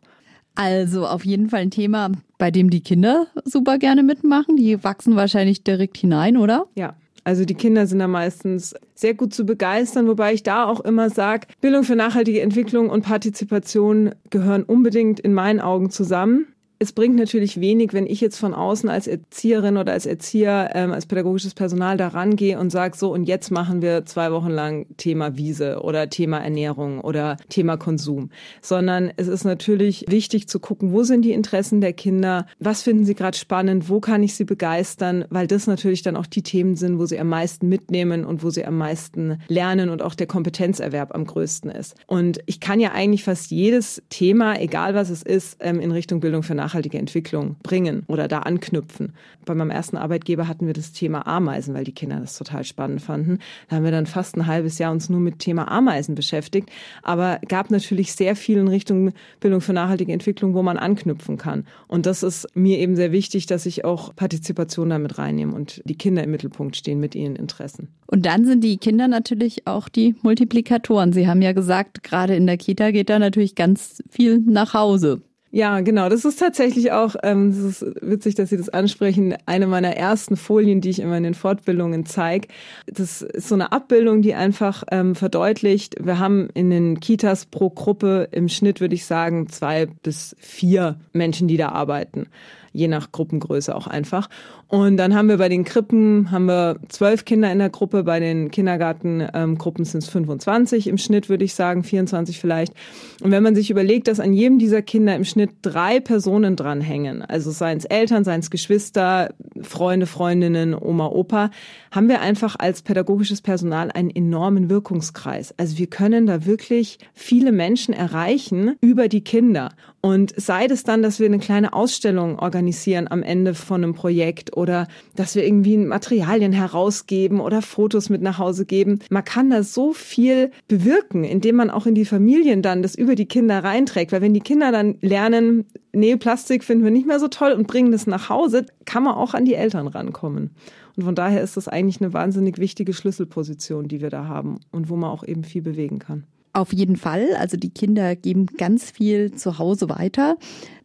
Also 0.55 1.07
auf 1.07 1.25
jeden 1.25 1.49
Fall 1.49 1.63
ein 1.63 1.71
Thema, 1.71 2.13
bei 2.39 2.51
dem 2.51 2.71
die 2.71 2.81
Kinder 2.81 3.27
super 3.45 3.79
gerne 3.79 4.03
mitmachen. 4.03 4.57
Die 4.57 4.85
wachsen 4.85 5.17
wahrscheinlich 5.17 5.65
direkt 5.65 5.97
hinein, 5.97 6.37
oder? 6.37 6.67
Ja. 6.77 6.95
Also 7.25 7.47
die 7.47 7.55
Kinder 7.55 7.87
sind 7.87 7.99
da 7.99 8.07
meistens 8.07 8.75
sehr 8.95 9.15
gut 9.15 9.33
zu 9.33 9.45
begeistern, 9.47 10.07
wobei 10.07 10.35
ich 10.35 10.43
da 10.43 10.67
auch 10.67 10.81
immer 10.81 11.09
sage, 11.09 11.47
Bildung 11.61 11.83
für 11.83 11.97
nachhaltige 11.97 12.43
Entwicklung 12.43 12.91
und 12.91 13.03
Partizipation 13.03 14.15
gehören 14.29 14.63
unbedingt 14.63 15.21
in 15.21 15.33
meinen 15.33 15.61
Augen 15.61 15.91
zusammen 15.91 16.54
es 16.79 16.93
bringt 16.93 17.17
natürlich 17.17 17.61
wenig, 17.61 17.93
wenn 17.93 18.07
ich 18.07 18.21
jetzt 18.21 18.39
von 18.39 18.53
außen 18.53 18.89
als 18.89 19.07
Erzieherin 19.07 19.77
oder 19.77 19.93
als 19.93 20.07
Erzieher, 20.07 20.71
ähm, 20.75 20.93
als 20.93 21.07
pädagogisches 21.07 21.55
Personal 21.55 21.97
da 21.97 22.09
rangehe 22.09 22.59
und 22.59 22.71
sage, 22.71 22.97
so 22.97 23.13
und 23.13 23.25
jetzt 23.25 23.51
machen 23.51 23.81
wir 23.81 24.05
zwei 24.07 24.33
Wochen 24.33 24.51
lang 24.51 24.87
Thema 24.97 25.37
Wiese 25.37 25.81
oder 25.83 26.11
Thema 26.11 26.39
Ernährung 26.39 27.01
oder 27.01 27.37
Thema 27.49 27.77
Konsum, 27.77 28.31
sondern 28.61 29.13
es 29.17 29.29
ist 29.29 29.45
natürlich 29.45 30.05
wichtig 30.09 30.49
zu 30.49 30.59
gucken, 30.59 30.93
wo 30.93 31.05
sind 31.05 31.23
die 31.23 31.33
Interessen 31.33 31.81
der 31.81 31.93
Kinder, 31.93 32.47
was 32.59 32.83
finden 32.83 33.05
sie 33.05 33.15
gerade 33.15 33.37
spannend, 33.37 33.89
wo 33.89 34.01
kann 34.01 34.23
ich 34.23 34.35
sie 34.35 34.45
begeistern, 34.45 35.25
weil 35.31 35.47
das 35.47 35.67
natürlich 35.67 36.03
dann 36.03 36.17
auch 36.17 36.27
die 36.27 36.43
Themen 36.43 36.75
sind, 36.75 36.99
wo 36.99 37.07
sie 37.07 37.19
am 37.19 37.29
meisten 37.29 37.69
mitnehmen 37.69 38.25
und 38.25 38.43
wo 38.43 38.51
sie 38.51 38.65
am 38.65 38.77
meisten 38.77 39.39
lernen 39.49 39.91
und 39.91 40.03
auch 40.03 40.15
der 40.15 40.27
Kompetenzerwerb 40.27 41.15
am 41.15 41.25
größten 41.25 41.71
ist. 41.71 41.95
Und 42.07 42.41
ich 42.47 42.59
kann 42.61 42.81
ja 42.81 42.93
eigentlich 42.93 43.25
fast 43.25 43.51
jedes 43.51 44.03
Thema, 44.11 44.61
egal 44.61 44.95
was 44.95 45.11
es 45.11 45.23
ist, 45.23 45.59
ähm, 45.61 45.79
in 45.79 45.93
Richtung 45.93 46.21
Bildung 46.21 46.43
für 46.43 46.55
nachhaltige 46.65 46.99
Entwicklung 46.99 47.57
bringen 47.63 48.05
oder 48.09 48.27
da 48.29 48.41
anknüpfen. 48.41 49.13
Bei 49.45 49.55
meinem 49.55 49.71
ersten 49.71 49.97
Arbeitgeber 49.97 50.49
hatten 50.49 50.67
wir 50.67 50.73
das 50.73 50.93
Thema 50.93 51.27
Ameisen, 51.27 51.75
weil 51.75 51.85
die 51.85 51.93
Kinder 51.93 52.21
das 52.21 52.39
total 52.39 52.65
spannend 52.65 53.03
fanden. 53.03 53.39
Da 53.69 53.77
haben 53.77 53.85
wir 53.85 53.91
dann 53.91 54.07
fast 54.07 54.37
ein 54.37 54.47
halbes 54.47 54.79
Jahr 54.79 54.93
uns 54.93 55.11
nur 55.11 55.21
mit 55.21 55.39
Thema 55.39 55.71
Ameisen 55.71 56.15
beschäftigt. 56.15 56.71
Aber 57.03 57.39
gab 57.49 57.71
natürlich 57.71 58.15
sehr 58.15 58.35
viel 58.35 58.59
in 58.59 58.69
Richtung 58.69 59.13
Bildung 59.41 59.61
für 59.61 59.73
nachhaltige 59.75 60.13
Entwicklung, 60.13 60.55
wo 60.55 60.63
man 60.63 60.79
anknüpfen 60.79 61.37
kann. 61.37 61.67
Und 61.87 62.07
das 62.07 62.23
ist 62.23 62.49
mir 62.55 62.79
eben 62.79 62.97
sehr 62.97 63.13
wichtig, 63.13 63.47
dass 63.47 63.67
ich 63.67 63.85
auch 63.85 64.17
Partizipation 64.17 64.91
damit 64.91 65.19
reinnehme 65.19 65.55
und 65.55 65.83
die 65.85 65.97
Kinder 65.97 66.25
im 66.25 66.31
Mittelpunkt 66.31 66.77
stehen 66.77 67.01
mit 67.01 67.15
ihren 67.15 67.37
Interessen. 67.37 67.89
Und 68.07 68.27
dann 68.27 68.45
sind 68.47 68.65
die 68.65 68.79
Kinder 68.79 69.09
natürlich 69.09 69.67
auch 69.67 69.89
die 69.89 70.15
Multiplikatoren. 70.23 71.13
Sie 71.13 71.29
haben 71.29 71.43
ja 71.43 71.53
gesagt, 71.53 72.03
gerade 72.03 72.35
in 72.35 72.47
der 72.47 72.57
Kita 72.57 72.91
geht 72.91 73.11
da 73.11 73.19
natürlich 73.19 73.55
ganz 73.55 74.03
viel 74.09 74.39
nach 74.39 74.73
Hause. 74.73 75.23
Ja, 75.55 75.83
genau. 75.83 76.09
Das 76.09 76.25
ist 76.25 76.41
tatsächlich 76.41 76.91
auch, 76.91 77.15
ähm, 77.23 77.51
das 77.51 77.81
ist 77.81 78.03
witzig, 78.03 78.35
dass 78.35 78.51
Sie 78.51 78.57
das 78.57 78.71
ansprechen, 78.71 79.37
eine 79.47 79.69
meiner 79.69 79.97
ersten 79.97 80.37
Folien, 80.37 80.81
die 80.81 80.91
ich 80.91 80.99
immer 80.99 81.17
in 81.17 81.23
den 81.23 81.35
Fortbildungen 81.35 82.07
zeige. 82.07 82.49
Das 82.89 83.23
ist 83.23 83.51
so 83.51 83.55
eine 83.55 83.71
Abbildung, 83.71 84.21
die 84.21 84.35
einfach 84.35 84.83
ähm, 84.91 85.15
verdeutlicht, 85.15 85.95
wir 86.05 86.19
haben 86.19 86.49
in 86.55 86.71
den 86.71 86.99
Kitas 86.99 87.47
pro 87.47 87.71
Gruppe 87.71 88.27
im 88.33 88.49
Schnitt, 88.49 88.81
würde 88.81 88.97
ich 88.97 89.07
sagen, 89.07 89.49
zwei 89.49 89.87
bis 89.87 90.35
vier 90.41 90.99
Menschen, 91.13 91.47
die 91.47 91.57
da 91.57 91.69
arbeiten 91.69 92.27
je 92.75 92.89
nach 92.89 93.13
Gruppengröße 93.13 93.75
auch 93.75 93.87
einfach. 93.87 94.29
Und 94.67 94.97
dann 94.97 95.15
haben 95.15 95.29
wir 95.29 95.37
bei 95.37 95.49
den 95.49 95.65
Krippen 95.65 96.33
haben 96.33 96.47
wir 96.47 96.81
zwölf 96.89 97.25
Kinder 97.25 97.51
in 97.53 97.61
der 97.61 97.71
Gruppe, 97.71 98.03
bei 98.03 98.19
den 98.19 98.51
Kindergartengruppen 98.51 99.83
ähm, 99.83 99.87
sind 99.87 100.03
es 100.03 100.09
25 100.09 100.89
im 100.89 100.99
Schnitt, 100.99 101.29
würde 101.29 101.45
ich 101.45 101.55
sagen, 101.55 101.85
24 101.85 102.41
vielleicht. 102.41 102.75
Und 103.23 103.31
wenn 103.31 103.45
man 103.45 103.55
sich 103.55 103.71
überlegt, 103.71 104.09
dass 104.09 104.19
an 104.19 104.33
jedem 104.33 104.59
dieser 104.59 104.83
Kinder 104.83 105.15
im 105.15 105.25
Schnitt 105.25 105.51
drei 105.63 106.01
Personen 106.01 106.57
dranhängen, 106.57 107.23
also 107.23 107.53
seien 107.53 107.79
es 107.79 107.85
Eltern, 107.85 108.25
seien 108.25 108.41
es 108.41 108.51
Geschwister, 108.51 109.33
Freunde, 109.63 110.07
Freundinnen, 110.07 110.75
Oma, 110.75 111.07
Opa, 111.07 111.51
haben 111.93 112.09
wir 112.09 112.21
einfach 112.21 112.57
als 112.59 112.83
pädagogisches 112.83 113.41
Personal 113.41 113.93
einen 113.93 114.11
enormen 114.11 114.69
Wirkungskreis. 114.69 115.55
Also 115.57 115.79
wir 115.79 115.87
können 115.87 116.27
da 116.27 116.45
wirklich 116.45 116.99
viele 117.13 117.53
Menschen 117.53 117.95
erreichen 117.95 118.75
über 118.81 119.07
die 119.07 119.23
Kinder. 119.23 119.71
Und 120.01 120.35
sei 120.37 120.67
es 120.67 120.83
dann, 120.83 121.03
dass 121.03 121.19
wir 121.19 121.27
eine 121.27 121.39
kleine 121.39 121.73
Ausstellung 121.73 122.39
organisieren 122.39 122.64
am 123.09 123.23
Ende 123.23 123.55
von 123.55 123.83
einem 123.83 123.95
Projekt 123.95 124.57
oder 124.57 124.87
dass 125.17 125.35
wir 125.35 125.45
irgendwie 125.45 125.77
Materialien 125.77 126.53
herausgeben 126.53 127.41
oder 127.41 127.63
Fotos 127.63 128.11
mit 128.11 128.23
nach 128.23 128.39
Hause 128.39 128.67
geben. 128.67 129.01
Man 129.11 129.25
kann 129.25 129.51
da 129.51 129.63
so 129.63 129.93
viel 129.93 130.51
bewirken, 130.69 131.25
indem 131.25 131.57
man 131.57 131.71
auch 131.71 131.87
in 131.87 131.95
die 131.95 132.05
Familien 132.05 132.63
dann 132.63 132.83
das 132.83 132.95
über 132.95 133.15
die 133.15 133.27
Kinder 133.27 133.63
reinträgt. 133.63 134.13
Weil 134.13 134.23
wenn 134.23 134.35
die 134.35 134.41
Kinder 134.41 134.73
dann 134.73 134.97
lernen, 135.01 135.67
nee, 135.93 136.17
Plastik 136.17 136.65
finden 136.65 136.85
wir 136.85 136.91
nicht 136.91 137.07
mehr 137.07 137.21
so 137.21 137.29
toll 137.29 137.53
und 137.53 137.67
bringen 137.67 137.93
das 137.93 138.07
nach 138.07 138.29
Hause, 138.29 138.67
kann 138.85 139.03
man 139.03 139.15
auch 139.15 139.35
an 139.35 139.45
die 139.45 139.55
Eltern 139.55 139.87
rankommen. 139.87 140.51
Und 140.97 141.05
von 141.05 141.15
daher 141.15 141.43
ist 141.43 141.57
das 141.57 141.69
eigentlich 141.69 142.01
eine 142.01 142.13
wahnsinnig 142.13 142.59
wichtige 142.59 142.93
Schlüsselposition, 142.93 143.89
die 143.89 144.01
wir 144.01 144.11
da 144.11 144.27
haben 144.27 144.61
und 144.71 144.89
wo 144.89 144.97
man 144.97 145.11
auch 145.11 145.25
eben 145.25 145.45
viel 145.45 145.63
bewegen 145.63 145.99
kann. 145.99 146.25
Auf 146.55 146.73
jeden 146.73 146.95
Fall. 146.95 147.35
Also 147.37 147.57
die 147.57 147.71
Kinder 147.71 148.15
geben 148.15 148.47
ganz 148.47 148.93
viel 148.93 149.35
zu 149.35 149.59
Hause 149.59 149.89
weiter. 149.89 150.37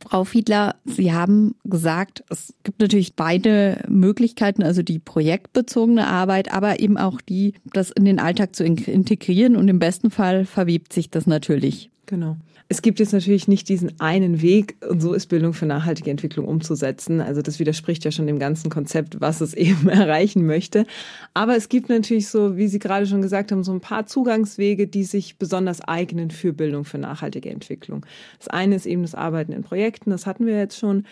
Frau 0.03 0.23
Fiedler, 0.23 0.75
Sie 0.83 1.13
haben 1.13 1.53
gesagt, 1.63 2.23
es 2.29 2.55
gibt 2.63 2.81
natürlich 2.81 3.15
beide 3.15 3.83
Möglichkeiten, 3.87 4.63
also 4.63 4.81
die 4.81 4.97
projektbezogene 4.97 6.07
Arbeit, 6.07 6.51
aber 6.51 6.79
eben 6.79 6.97
auch 6.97 7.21
die, 7.21 7.53
das 7.71 7.91
in 7.91 8.05
den 8.05 8.19
Alltag 8.19 8.55
zu 8.55 8.65
integrieren 8.65 9.55
und 9.55 9.67
im 9.67 9.77
besten 9.77 10.09
Fall 10.09 10.45
verwebt 10.45 10.91
sich 10.91 11.11
das 11.11 11.27
natürlich. 11.27 11.91
Genau. 12.07 12.37
Es 12.71 12.83
gibt 12.83 12.99
jetzt 12.99 13.13
natürlich 13.13 13.47
nicht 13.47 13.67
diesen 13.67 13.99
einen 13.99 14.43
Weg, 14.43 14.77
und 14.87 15.01
so 15.01 15.13
ist 15.13 15.25
Bildung 15.25 15.53
für 15.53 15.65
nachhaltige 15.65 16.11
Entwicklung 16.11 16.47
umzusetzen. 16.47 17.19
Also 17.19 17.41
das 17.41 17.57
widerspricht 17.57 18.05
ja 18.05 18.11
schon 18.11 18.27
dem 18.27 18.37
ganzen 18.37 18.69
Konzept, 18.69 19.19
was 19.19 19.41
es 19.41 19.53
eben 19.55 19.89
erreichen 19.89 20.45
möchte. 20.45 20.85
Aber 21.33 21.55
es 21.55 21.67
gibt 21.67 21.89
natürlich 21.89 22.27
so, 22.27 22.57
wie 22.57 22.67
Sie 22.67 22.77
gerade 22.77 23.07
schon 23.07 23.23
gesagt 23.23 23.51
haben, 23.51 23.63
so 23.63 23.71
ein 23.71 23.81
paar 23.81 24.05
Zugangswege, 24.05 24.85
die 24.85 25.03
sich 25.03 25.39
besonders 25.39 25.81
eignen 25.81 26.29
für 26.29 26.53
Bildung 26.53 26.85
für 26.85 26.99
nachhaltige 26.99 27.49
Entwicklung. 27.49 28.05
Das 28.37 28.49
eine 28.49 28.75
ist 28.75 28.85
eben 28.85 29.01
das 29.01 29.15
Arbeiten 29.15 29.51
in 29.51 29.63
Projekten, 29.63 30.11
das 30.11 30.27
hatten 30.27 30.45
wir 30.45 30.57
jetzt 30.57 30.77
schon. 30.77 31.05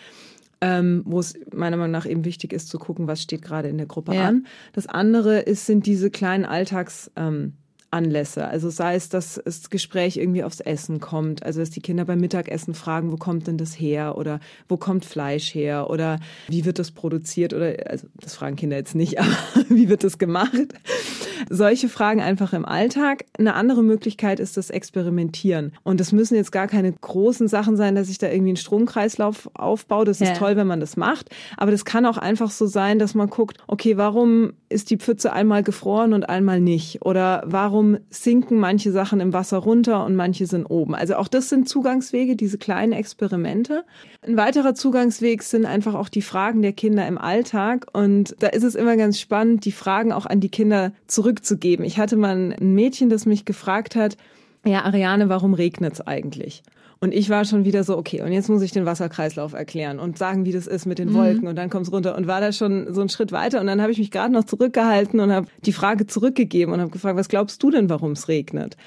Ähm, 0.60 1.04
wo 1.06 1.20
es 1.20 1.36
meiner 1.54 1.78
Meinung 1.78 1.92
nach 1.92 2.08
eben 2.08 2.26
wichtig 2.26 2.52
ist 2.52 2.70
zu 2.70 2.80
gucken, 2.80 3.06
was 3.06 3.22
steht 3.22 3.44
gerade 3.44 3.70
in 3.70 3.78
der 3.78 3.86
Gruppe 3.86 4.16
ja. 4.16 4.28
an. 4.28 4.48
Das 4.74 4.88
andere 4.88 5.38
ist, 5.38 5.68
sind 5.68 5.86
diese 5.86 6.10
kleinen 6.10 6.46
Alltags, 6.46 7.12
ähm, 7.16 7.54
Anlässe. 7.98 8.48
Also 8.48 8.70
sei 8.70 8.94
es, 8.96 9.10
dass 9.10 9.42
das 9.44 9.72
Gespräch 9.72 10.18
irgendwie 10.18 10.44
aufs 10.44 10.60
Essen 10.60 11.00
kommt, 11.00 11.44
also 11.44 11.60
dass 11.60 11.72
die 11.72 11.82
Kinder 11.82 12.06
beim 12.06 12.20
Mittagessen 12.20 12.76
fragen, 12.76 13.12
wo 13.12 13.16
kommt 13.16 13.48
denn 13.48 13.58
das 13.58 13.74
her 13.74 14.18
oder 14.18 14.40
wo 14.70 14.78
kommt 14.78 15.04
Fleisch 15.04 15.56
her 15.56 15.90
oder 15.90 16.20
wie 16.48 16.64
wird 16.64 16.78
das 16.78 16.92
produziert 16.92 17.54
oder 17.54 17.74
also 17.88 18.08
das 18.20 18.36
fragen 18.36 18.56
Kinder 18.56 18.78
jetzt 18.78 18.94
nicht, 18.94 19.20
aber 19.20 19.36
wie 19.70 19.90
wird 19.90 20.04
das 20.04 20.20
gemacht? 20.20 20.74
Solche 21.50 21.90
Fragen 21.90 22.22
einfach 22.22 22.54
im 22.54 22.66
Alltag. 22.66 23.26
Eine 23.38 23.54
andere 23.56 23.84
Möglichkeit 23.84 24.40
ist 24.40 24.58
das 24.58 24.70
Experimentieren. 24.70 25.72
Und 25.84 26.00
das 26.00 26.12
müssen 26.12 26.36
jetzt 26.36 26.52
gar 26.52 26.68
keine 26.68 26.92
großen 26.92 27.48
Sachen 27.48 27.78
sein, 27.78 27.96
dass 27.96 28.10
ich 28.10 28.18
da 28.18 28.28
irgendwie 28.28 28.50
einen 28.50 28.58
Stromkreislauf 28.58 29.50
aufbaue. 29.54 30.06
Das 30.06 30.22
ist 30.22 30.30
ja. 30.30 30.34
toll, 30.36 30.56
wenn 30.56 30.68
man 30.68 30.80
das 30.80 30.98
macht. 30.98 31.30
Aber 31.56 31.72
das 31.72 31.86
kann 31.86 32.06
auch 32.06 32.18
einfach 32.18 32.52
so 32.52 32.66
sein, 32.66 33.00
dass 33.00 33.14
man 33.14 33.30
guckt, 33.30 33.58
okay, 33.68 33.98
warum 33.98 34.54
ist 34.70 34.90
die 34.90 34.98
Pfütze 34.98 35.32
einmal 35.32 35.64
gefroren 35.64 36.14
und 36.14 36.28
einmal 36.28 36.60
nicht? 36.60 37.06
Oder 37.06 37.44
warum 37.46 37.87
sinken 38.10 38.60
manche 38.60 38.92
Sachen 38.92 39.20
im 39.20 39.34
Wasser 39.34 39.58
runter 39.58 40.06
und 40.06 40.16
manche 40.16 40.46
sind 40.46 40.66
oben? 40.66 40.96
Also 40.96 41.16
auch 41.16 41.28
das 41.28 41.50
sind 41.50 41.70
Zugangswege, 41.70 42.36
diese 42.36 42.58
kleinen 42.58 42.94
Experimente. 42.94 43.84
Ein 44.22 44.38
weiterer 44.38 44.74
Zugangsweg 44.76 45.44
sind 45.44 45.66
einfach 45.66 45.96
auch 45.96 46.10
die 46.10 46.22
Fragen 46.22 46.62
der 46.62 46.74
Kinder 46.74 47.08
im 47.08 47.18
Alltag. 47.18 47.88
Und 47.94 48.36
da 48.40 48.48
ist 48.48 48.64
es 48.64 48.76
immer 48.76 48.98
ganz 48.98 49.20
spannend, 49.20 49.66
die 49.66 49.72
Fragen 49.72 50.12
auch 50.12 50.26
an 50.26 50.40
die 50.40 50.50
Kinder 50.50 50.92
zurückzugeben. 51.08 51.86
Ich 51.86 51.98
hatte 51.98 52.18
mal 52.18 52.54
ein 52.60 52.74
Mädchen, 52.74 53.10
das 53.10 53.26
mich 53.26 53.46
gefragt 53.46 53.96
hat, 53.96 54.18
ja, 54.66 54.84
Ariane, 54.84 55.30
warum 55.30 55.54
regnet 55.54 55.94
es 55.94 56.02
eigentlich? 56.02 56.64
Und 57.00 57.14
ich 57.14 57.30
war 57.30 57.46
schon 57.46 57.64
wieder 57.64 57.84
so, 57.84 57.98
okay, 57.98 58.22
und 58.22 58.32
jetzt 58.32 58.50
muss 58.50 58.62
ich 58.62 58.72
den 58.72 58.86
Wasserkreislauf 58.86 59.54
erklären 59.54 60.00
und 60.00 60.18
sagen, 60.18 60.46
wie 60.46 60.52
das 60.52 60.66
ist 60.66 60.86
mit 60.86 61.00
den 61.00 61.10
mhm. 61.10 61.16
Wolken 61.16 61.42
mhm. 61.42 61.48
und 61.50 61.56
dann 61.56 61.70
kommt's 61.70 61.92
runter 61.92 62.16
und 62.16 62.28
war 62.28 62.42
da 62.42 62.52
schon 62.52 62.94
so 62.94 63.02
einen 63.02 63.10
Schritt 63.10 63.32
weiter 63.32 63.62
und 63.62 63.68
dann 63.68 63.82
habe 63.82 63.92
ich 63.92 64.00
mich 64.00 64.12
gerade 64.12 64.34
noch 64.34 64.46
zurückgehalten 64.46 65.20
und 65.20 65.32
habe 65.32 65.48
die 65.66 65.74
Frage 65.74 66.08
zurückgegeben 66.08 66.74
und 66.74 66.82
habe 66.82 66.92
gefragt, 66.92 67.18
was 67.18 67.30
glaubst 67.30 67.62
du 67.62 67.70
denn, 67.70 67.90
warum 67.90 68.14
es 68.14 68.28
regnet? 68.28 68.78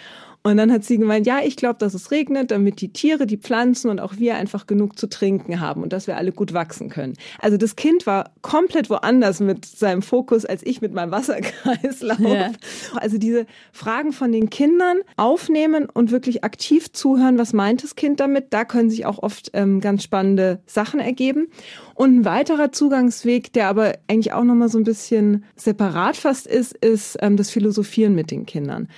Und 0.43 0.57
dann 0.57 0.73
hat 0.73 0.85
sie 0.85 0.97
gemeint, 0.97 1.27
ja, 1.27 1.41
ich 1.45 1.57
glaube, 1.57 1.79
dass 1.79 1.93
es 1.93 2.11
regnet, 2.11 2.51
damit 2.51 2.81
die 2.81 2.93
Tiere, 2.93 3.27
die 3.27 3.37
Pflanzen 3.37 3.91
und 3.91 4.01
auch 4.01 4.17
wir 4.17 4.37
einfach 4.37 4.67
genug 4.67 4.99
zu 4.99 5.07
trinken 5.07 5.61
haben 5.61 5.83
und 5.83 5.93
dass 5.93 6.07
wir 6.07 6.17
alle 6.17 6.33
gut 6.33 6.55
wachsen 6.55 6.89
können. 6.89 7.15
Also 7.41 7.59
das 7.59 7.77
Kind 7.77 8.07
war 8.07 8.31
komplett 8.41 8.89
woanders 8.89 9.41
mit 9.41 9.67
seinem 9.67 10.01
Fokus 10.01 10.47
als 10.47 10.65
ich 10.65 10.81
mit 10.81 10.95
meinem 10.95 11.11
Wasserkreislauf. 11.11 12.19
Ja. 12.31 12.53
Also 12.97 13.19
diese 13.19 13.47
Fragen 13.73 14.13
von 14.13 14.31
den 14.31 14.51
Kindern 14.51 14.99
aufnehmen 15.17 15.87
und 15.93 16.13
wirklich 16.13 16.45
aktiv 16.45 16.93
zuhören, 16.93 17.39
was 17.39 17.53
meint 17.53 17.83
das 17.83 17.97
Kind 17.97 18.21
damit? 18.21 18.47
Da 18.51 18.65
können 18.65 18.89
sich 18.89 19.05
auch 19.05 19.19
oft 19.19 19.51
ähm, 19.53 19.81
ganz 19.81 20.05
spannende 20.05 20.61
Sachen 20.67 21.01
ergeben. 21.01 21.49
Und 21.95 22.21
ein 22.21 22.25
weiterer 22.25 22.73
Zugangsweg, 22.73 23.53
der 23.53 23.69
aber 23.69 23.95
eigentlich 24.07 24.33
auch 24.33 24.45
nochmal 24.45 24.69
so 24.69 24.79
ein 24.79 24.85
bisschen 24.85 25.45
separat 25.57 26.17
fast 26.17 26.47
ist, 26.47 26.77
ist 26.77 27.17
ähm, 27.21 27.37
das 27.37 27.51
Philosophieren 27.51 28.15
mit 28.15 28.31
den 28.31 28.47
Kindern 28.47 28.89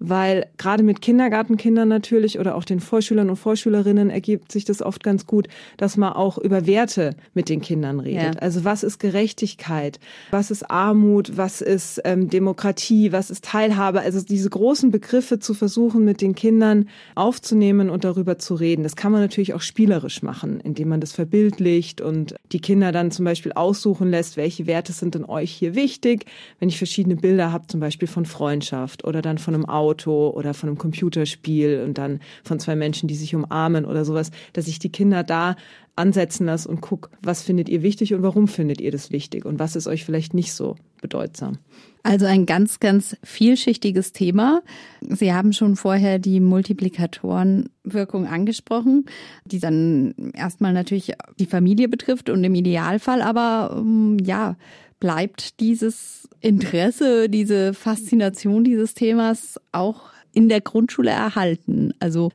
weil 0.00 0.46
gerade 0.56 0.82
mit 0.82 1.02
Kindergartenkindern 1.02 1.86
natürlich 1.86 2.38
oder 2.40 2.56
auch 2.56 2.64
den 2.64 2.80
Vorschülern 2.80 3.28
und 3.28 3.36
Vorschülerinnen 3.36 4.08
ergibt 4.08 4.50
sich 4.50 4.64
das 4.64 4.80
oft 4.80 5.04
ganz 5.04 5.26
gut, 5.26 5.46
dass 5.76 5.98
man 5.98 6.14
auch 6.14 6.38
über 6.38 6.66
Werte 6.66 7.14
mit 7.34 7.50
den 7.50 7.60
Kindern 7.60 8.00
redet. 8.00 8.36
Ja. 8.36 8.40
Also 8.40 8.64
was 8.64 8.82
ist 8.82 8.98
Gerechtigkeit, 8.98 10.00
was 10.30 10.50
ist 10.50 10.70
Armut, 10.70 11.36
was 11.36 11.60
ist 11.60 12.00
ähm, 12.04 12.30
Demokratie, 12.30 13.12
was 13.12 13.30
ist 13.30 13.44
Teilhabe. 13.44 14.00
Also 14.00 14.22
diese 14.22 14.48
großen 14.48 14.90
Begriffe 14.90 15.38
zu 15.38 15.52
versuchen, 15.52 16.04
mit 16.04 16.22
den 16.22 16.34
Kindern 16.34 16.88
aufzunehmen 17.14 17.90
und 17.90 18.04
darüber 18.04 18.38
zu 18.38 18.54
reden. 18.54 18.82
Das 18.82 18.96
kann 18.96 19.12
man 19.12 19.20
natürlich 19.20 19.52
auch 19.52 19.60
spielerisch 19.60 20.22
machen, 20.22 20.60
indem 20.60 20.88
man 20.88 21.00
das 21.00 21.12
verbildlicht 21.12 22.00
und 22.00 22.34
die 22.52 22.60
Kinder 22.60 22.90
dann 22.90 23.10
zum 23.10 23.26
Beispiel 23.26 23.52
aussuchen 23.52 24.10
lässt, 24.10 24.38
welche 24.38 24.66
Werte 24.66 24.94
sind 24.94 25.14
denn 25.14 25.26
euch 25.26 25.52
hier 25.52 25.74
wichtig. 25.74 26.24
Wenn 26.58 26.70
ich 26.70 26.78
verschiedene 26.78 27.16
Bilder 27.16 27.52
habe, 27.52 27.66
zum 27.66 27.80
Beispiel 27.80 28.08
von 28.08 28.24
Freundschaft 28.24 29.04
oder 29.04 29.20
dann 29.20 29.36
von 29.36 29.54
einem 29.54 29.66
Auto 29.66 29.89
Auto 29.90 30.30
oder 30.30 30.54
von 30.54 30.68
einem 30.68 30.78
Computerspiel 30.78 31.82
und 31.84 31.98
dann 31.98 32.20
von 32.44 32.60
zwei 32.60 32.76
Menschen, 32.76 33.08
die 33.08 33.16
sich 33.16 33.34
umarmen 33.34 33.84
oder 33.84 34.04
sowas, 34.04 34.30
dass 34.52 34.68
ich 34.68 34.78
die 34.78 34.92
Kinder 34.92 35.24
da 35.24 35.56
ansetzen 35.96 36.46
lasse 36.46 36.68
und 36.68 36.80
gucke, 36.80 37.10
was 37.22 37.42
findet 37.42 37.68
ihr 37.68 37.82
wichtig 37.82 38.14
und 38.14 38.22
warum 38.22 38.48
findet 38.48 38.80
ihr 38.80 38.92
das 38.92 39.10
wichtig 39.10 39.44
und 39.44 39.58
was 39.58 39.76
ist 39.76 39.86
euch 39.86 40.04
vielleicht 40.04 40.32
nicht 40.32 40.52
so 40.52 40.76
bedeutsam. 41.02 41.58
Also 42.02 42.24
ein 42.26 42.46
ganz, 42.46 42.80
ganz 42.80 43.16
vielschichtiges 43.22 44.12
Thema. 44.12 44.62
Sie 45.02 45.34
haben 45.34 45.52
schon 45.52 45.76
vorher 45.76 46.18
die 46.18 46.40
Multiplikatorenwirkung 46.40 48.26
angesprochen, 48.26 49.04
die 49.44 49.58
dann 49.58 50.14
erstmal 50.34 50.72
natürlich 50.72 51.12
die 51.38 51.46
Familie 51.46 51.88
betrifft 51.88 52.30
und 52.30 52.42
im 52.44 52.54
Idealfall 52.54 53.20
aber, 53.20 53.76
ähm, 53.78 54.16
ja, 54.24 54.56
bleibt 55.00 55.58
dieses 55.60 56.28
Interesse, 56.40 57.28
diese 57.28 57.74
Faszination 57.74 58.64
dieses 58.64 58.94
Themas 58.94 59.58
auch 59.72 60.02
in 60.32 60.48
der 60.48 60.60
Grundschule 60.60 61.10
erhalten? 61.10 61.92
Also 61.98 62.30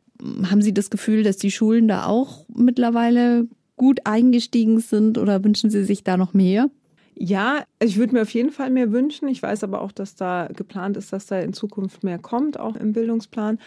haben 0.49 0.61
Sie 0.61 0.73
das 0.73 0.89
Gefühl, 0.89 1.23
dass 1.23 1.37
die 1.37 1.51
Schulen 1.51 1.87
da 1.87 2.05
auch 2.05 2.45
mittlerweile 2.53 3.47
gut 3.77 4.01
eingestiegen 4.05 4.79
sind 4.79 5.17
oder 5.17 5.43
wünschen 5.43 5.69
Sie 5.69 5.83
sich 5.83 6.03
da 6.03 6.17
noch 6.17 6.33
mehr? 6.33 6.69
Ja, 7.17 7.63
ich 7.79 7.97
würde 7.97 8.13
mir 8.13 8.23
auf 8.23 8.31
jeden 8.31 8.51
Fall 8.51 8.69
mehr 8.69 8.91
wünschen. 8.91 9.29
Ich 9.29 9.41
weiß 9.41 9.63
aber 9.63 9.81
auch, 9.81 9.93
dass 9.93 10.15
da 10.15 10.49
geplant 10.53 10.97
ist, 10.97 11.13
dass 11.13 11.27
da 11.27 11.39
in 11.39 11.53
Zukunft 11.53 12.03
mehr 12.03 12.19
kommt, 12.19 12.59
auch 12.59 12.75
im 12.75 12.91
Bildungsplan. 12.91 13.59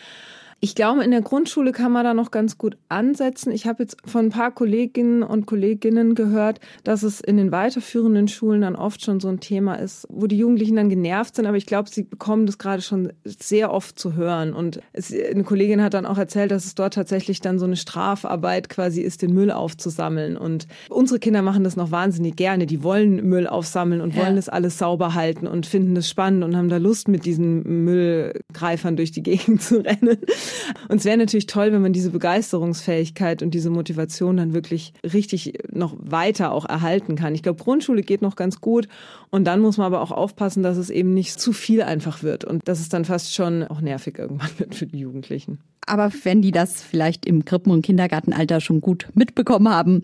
Ich 0.61 0.75
glaube, 0.75 1.05
in 1.05 1.13
der 1.13 1.23
Grundschule 1.23 1.71
kann 1.71 1.93
man 1.93 2.03
da 2.03 2.15
noch 2.15 2.33
ganz 2.33 2.59
gut 2.59 2.77
ansetzen. 2.89 3.53
Ich 3.53 3.67
habe 3.69 3.85
jetzt 3.85 3.97
von 4.05 4.27
ein 4.27 4.31
paar 4.31 4.51
Kolleginnen 4.51 5.23
und 5.23 5.47
Kolleginnen 5.47 6.17
gehört, 6.17 6.59
dass 6.83 7.05
es 7.05 7.21
in 7.21 7.37
den 7.37 7.53
weiterführenden 7.53 8.27
Schulen 8.27 8.63
dann 8.63 8.75
oft 8.75 9.05
schon 9.05 9.21
so 9.21 9.29
ein 9.29 9.39
Thema 9.39 9.77
ist, 9.77 10.09
wo 10.11 10.27
die 10.27 10.37
Jugendlichen 10.37 10.75
dann 10.75 10.89
genervt 10.89 11.37
sind. 11.37 11.47
Aber 11.47 11.57
ich 11.57 11.67
glaube, 11.67 11.89
sie 11.89 12.03
bekommen 12.03 12.47
das 12.47 12.59
gerade 12.59 12.83
schon 12.83 13.13
sehr 13.25 13.73
oft 13.73 14.01
zu 14.01 14.15
hören. 14.15 14.53
Und 14.53 14.81
es, 14.93 15.15
eine 15.15 15.45
Kollegin 15.45 15.81
hat 15.81 15.95
dann 15.95 16.07
auch 16.07 16.19
erzählt, 16.19 16.51
dass 16.51 16.65
es 16.65 16.75
dort 16.75 16.95
tatsächlich 16.95 17.41
dann 17.41 17.61
so 17.61 17.65
eine 17.65 17.77
Strafarbeit 17.77 18.69
quasi 18.69 19.03
ist, 19.03 19.23
den 19.23 19.33
Müll 19.35 19.53
aufzusammeln. 19.53 20.37
Und 20.37 20.67
unsere 20.89 21.21
Kinder 21.21 21.43
machen 21.43 21.63
das 21.63 21.77
noch 21.77 21.93
wahnsinnig 21.93 22.35
gerne. 22.35 22.67
Die 22.67 22.83
wollen 22.83 23.29
Müll 23.29 23.47
aufsammeln 23.47 24.01
und 24.01 24.17
ja. 24.17 24.25
wollen 24.25 24.35
das 24.35 24.49
alles 24.49 24.77
sauber 24.77 25.15
halten 25.15 25.47
und 25.47 25.67
finden 25.67 25.95
das 25.95 26.09
spannend 26.09 26.43
und 26.43 26.57
haben 26.57 26.69
da 26.69 26.79
Lust, 26.79 27.07
mit 27.07 27.25
diesen 27.27 27.85
Müllgreifern 27.85 28.97
durch 28.97 29.13
die 29.13 29.23
Gegend 29.23 29.63
zu 29.69 29.85
rennen. 29.85 30.19
Und 30.89 30.99
es 30.99 31.05
wäre 31.05 31.17
natürlich 31.17 31.47
toll, 31.47 31.73
wenn 31.73 31.83
man 31.83 31.93
diese 31.93 32.11
Begeisterungsfähigkeit 32.11 33.43
und 33.43 33.53
diese 33.53 33.71
Motivation 33.71 34.37
dann 34.37 34.55
wirklich 34.55 34.93
richtig 35.05 35.59
noch 35.73 35.97
weiter 35.99 36.53
auch 36.53 36.65
erhalten 36.65 37.17
kann. 37.17 37.35
Ich 37.35 37.43
glaube, 37.43 37.63
Grundschule 37.63 38.03
geht 38.03 38.23
noch 38.23 38.37
ganz 38.37 38.61
gut. 38.61 38.89
Und 39.31 39.45
dann 39.45 39.61
muss 39.61 39.77
man 39.77 39.87
aber 39.87 40.01
auch 40.01 40.13
aufpassen, 40.13 40.63
dass 40.63 40.77
es 40.77 40.91
eben 40.91 41.15
nicht 41.15 41.41
zu 41.41 41.53
viel 41.53 41.83
einfach 41.83 42.23
wird 42.23 42.45
und 42.45 42.67
dass 42.67 42.81
es 42.81 42.89
dann 42.89 43.05
fast 43.05 43.35
schon 43.35 43.65
auch 43.65 43.81
nervig 43.81 44.19
irgendwann 44.19 44.51
wird 44.59 44.75
für 44.75 44.87
die 44.87 44.99
Jugendlichen. 44.99 45.59
Aber 45.87 46.13
wenn 46.25 46.43
die 46.43 46.51
das 46.51 46.83
vielleicht 46.83 47.27
im 47.27 47.45
Krippen- 47.45 47.71
und 47.73 47.83
Kindergartenalter 47.83 48.61
schon 48.61 48.81
gut 48.81 49.09
mitbekommen 49.15 49.69
haben, 49.69 50.03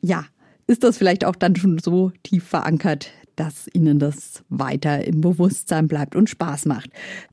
ja, 0.00 0.24
ist 0.66 0.84
das 0.84 0.98
vielleicht 0.98 1.24
auch 1.24 1.36
dann 1.36 1.56
schon 1.56 1.78
so 1.78 2.12
tief 2.22 2.44
verankert, 2.44 3.10
dass 3.36 3.68
Ihnen 3.72 3.98
das 3.98 4.42
weiter 4.48 5.04
im 5.04 5.20
Bewusstsein 5.20 5.86
bleibt 5.86 6.16
und 6.16 6.28
Spaß 6.28 6.66
macht. 6.66 6.90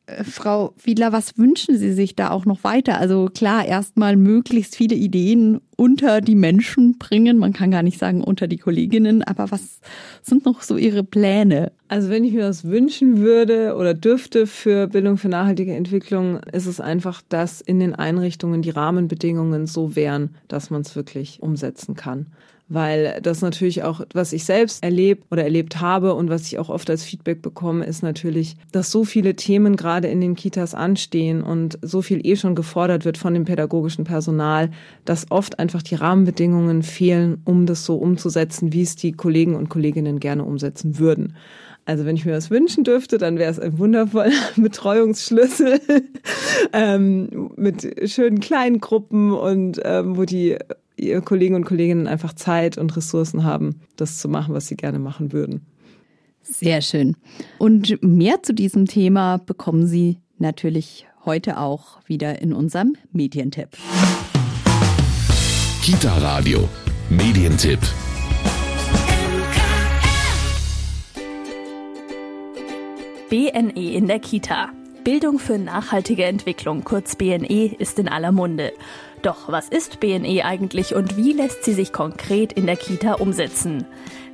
Äh, 0.08 0.24
Frau 0.24 0.74
Wiedler, 0.84 1.12
was 1.12 1.38
wünschen 1.38 1.77
Sie 1.77 1.94
sich 1.94 2.16
da 2.16 2.32
auch 2.32 2.46
noch 2.46 2.64
weiter? 2.64 3.00
Also 3.00 3.29
klar, 3.34 3.66
erstmal 3.66 4.16
möglichst 4.16 4.75
viele 4.75 4.96
Ideen 4.96 5.62
unter 5.77 6.22
die 6.22 6.36
Menschen 6.36 6.98
bringen. 6.98 7.38
Man 7.38 7.53
kann 7.53 7.72
gar 7.72 7.84
nicht 7.84 8.00
sagen 8.00 8.24
unter 8.24 8.48
die 8.48 8.58
Kolleginnen, 8.58 9.24
aber 9.24 9.51
was 9.51 9.79
sind 10.22 10.46
noch 10.46 10.62
so 10.62 10.77
Ihre 10.77 11.03
Pläne? 11.03 11.72
Also 11.88 12.10
wenn 12.10 12.24
ich 12.24 12.34
mir 12.34 12.44
das 12.44 12.66
wünschen 12.66 13.20
würde 13.20 13.75
oder 13.75 13.94
dürfte 13.94 14.48
für 14.48 14.88
Bildung 14.88 15.18
für 15.18 15.29
nachhaltige 15.29 15.75
Entwicklung, 15.75 16.40
ist 16.51 16.66
es 16.66 16.79
einfach, 16.79 17.22
dass 17.27 17.62
in 17.62 17.79
den 17.79 17.96
Einrichtungen 17.96 18.62
die 18.62 18.70
Rahmenbedingungen 18.70 19.68
so 19.68 19.96
wären, 19.96 20.36
dass 20.48 20.70
man 20.70 20.82
es 20.82 20.96
wirklich 20.96 21.42
umsetzen 21.42 21.96
kann 21.96 22.27
weil 22.68 23.20
das 23.22 23.42
natürlich 23.42 23.84
auch, 23.84 24.01
was 24.14 24.34
ich 24.34 24.46
selbst 24.46 24.84
erlebt 24.84 25.25
oder 25.32 25.44
erlebt 25.44 25.82
habe 25.82 26.16
und 26.16 26.29
was 26.29 26.48
ich 26.48 26.58
auch 26.58 26.70
oft 26.70 26.90
als 26.90 27.03
Feedback 27.03 27.42
bekomme, 27.42 27.86
ist 27.86 28.01
natürlich, 28.01 28.58
dass 28.72 28.92
so 28.92 29.03
viele 29.03 29.36
Themen 29.36 29.75
gerade 29.75 29.95
in 30.03 30.20
den 30.20 30.36
Kitas 30.36 30.74
anstehen 30.74 31.42
und 31.42 31.79
so 31.81 32.01
viel 32.01 32.25
eh 32.25 32.36
schon 32.36 32.55
gefordert 32.55 33.05
wird 33.05 33.18
von 33.18 33.34
dem 33.34 33.46
pädagogischen 33.46 34.03
Personal, 34.03 34.70
dass 35.05 35.31
oft 35.31 35.60
einfach 35.60 35.81
die 35.81 35.96
Rahmenbedingungen 35.96 36.84
fehlen, 36.84 37.42
um 37.46 37.66
das 37.66 37.86
so 37.86 37.96
umzusetzen, 37.96 38.74
wie 38.74 38.81
es 38.81 38.96
die 38.96 39.14
Kollegen 39.14 39.55
und 39.55 39.70
Kolleginnen 39.70 40.20
gerne 40.20 40.44
umsetzen 40.44 41.00
würden. 41.00 41.36
Also 41.86 42.05
wenn 42.05 42.16
ich 42.16 42.25
mir 42.25 42.31
das 42.31 42.50
wünschen 42.50 42.84
dürfte, 42.84 43.18
dann 43.18 43.38
wäre 43.38 43.51
es 43.51 43.60
ein 43.60 43.77
wundervoller 43.77 44.31
Betreuungsschlüssel 44.58 45.79
ähm, 46.74 47.51
mit 47.55 48.10
schönen 48.10 48.40
kleinen 48.40 48.81
Gruppen 48.81 49.31
und 49.31 49.79
ähm, 49.84 50.18
wo 50.18 50.25
die 50.25 50.58
Kollegen 51.25 51.55
und 51.55 51.66
Kolleginnen 51.66 52.08
einfach 52.08 52.34
Zeit 52.34 52.77
und 52.77 52.96
Ressourcen 52.96 53.44
haben, 53.44 53.81
das 53.98 54.18
zu 54.18 54.29
machen, 54.29 54.53
was 54.55 54.68
sie 54.68 54.77
gerne 54.77 55.00
machen 55.00 55.34
würden. 55.34 55.62
Sehr 56.46 56.81
schön. 56.81 57.16
Und 57.58 58.01
mehr 58.01 58.44
zu 58.44 58.53
diesem 58.53 58.86
Thema 58.86 59.38
bekommen 59.38 59.88
Sie 59.88 60.20
natürlich 60.38 61.08
heute 61.25 61.60
auch 61.60 62.00
wieder 62.05 62.42
in 62.42 62.53
unserem 62.53 62.96
Medientipp. 63.12 63.70
Kita 65.81 66.18
Radio, 66.18 66.70
Medientipp. 67.10 67.79
BNE 73.29 73.94
in 73.94 74.08
der 74.08 74.20
Kita. 74.20 74.70
Bildung 75.03 75.40
für 75.40 75.58
nachhaltige 75.58 76.25
Entwicklung, 76.25 76.84
kurz 76.84 77.16
BNE, 77.16 77.75
ist 77.77 78.00
in 78.00 78.08
aller 78.08 78.31
Munde. 78.31 78.72
Doch 79.25 79.48
was 79.48 79.70
ist 79.70 80.00
BNE 80.00 80.46
eigentlich 80.46 80.94
und 80.94 81.18
wie 81.18 81.33
lässt 81.33 81.64
sie 81.64 81.74
sich 81.74 81.92
konkret 81.92 82.53
in 82.53 82.68
der 82.68 82.75
Kita 82.75 83.14
umsetzen? 83.14 83.83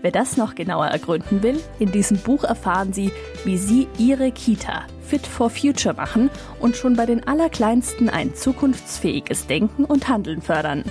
Wer 0.02 0.12
das 0.12 0.36
noch 0.36 0.54
genauer 0.54 0.88
ergründen 0.88 1.42
will, 1.44 1.62
in 1.80 1.94
diesem 1.94 2.18
Buch 2.18 2.44
erfahren 2.44 2.92
Sie, 2.92 3.10
wie 3.46 3.56
Sie 3.56 3.88
Ihre 3.98 4.34
Kita 4.34 4.84
fit 5.02 5.26
for 5.26 5.50
future 5.50 5.96
machen 5.96 6.30
und 6.60 6.76
schon 6.76 6.98
bei 6.98 7.06
den 7.06 7.26
Allerkleinsten 7.26 8.10
ein 8.10 8.36
zukunftsfähiges 8.36 9.48
Denken 9.48 9.86
und 9.86 10.10
Handeln 10.10 10.42
fördern. 10.42 10.84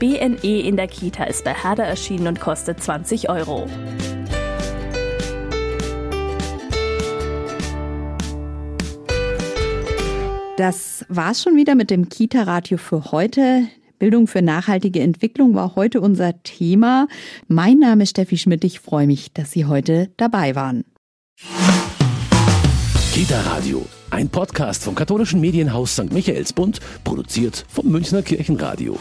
BNE 0.00 0.60
in 0.60 0.76
der 0.76 0.88
Kita 0.88 1.22
ist 1.22 1.44
bei 1.44 1.54
Herder 1.54 1.84
erschienen 1.84 2.26
und 2.26 2.40
kostet 2.40 2.82
20 2.82 3.30
Euro. 3.30 3.68
Das 10.56 11.04
war's 11.08 11.42
schon 11.42 11.56
wieder 11.56 11.74
mit 11.74 11.90
dem 11.90 12.08
Kita-Radio 12.08 12.78
für 12.78 13.10
heute. 13.10 13.66
Bildung 13.98 14.28
für 14.28 14.40
nachhaltige 14.40 15.00
Entwicklung 15.00 15.56
war 15.56 15.74
heute 15.74 16.00
unser 16.00 16.44
Thema. 16.44 17.08
Mein 17.48 17.80
Name 17.80 18.04
ist 18.04 18.10
Steffi 18.10 18.38
Schmidt. 18.38 18.62
Ich 18.62 18.78
freue 18.78 19.08
mich, 19.08 19.32
dass 19.32 19.50
Sie 19.50 19.64
heute 19.64 20.12
dabei 20.16 20.54
waren. 20.54 20.84
Kita 23.12 23.40
Radio, 23.40 23.84
ein 24.10 24.28
Podcast 24.28 24.84
vom 24.84 24.94
katholischen 24.94 25.40
Medienhaus 25.40 25.94
St. 25.94 26.12
Michaelsbund, 26.12 26.78
produziert 27.02 27.64
vom 27.68 27.88
Münchner 27.88 28.22
Kirchenradio. 28.22 28.96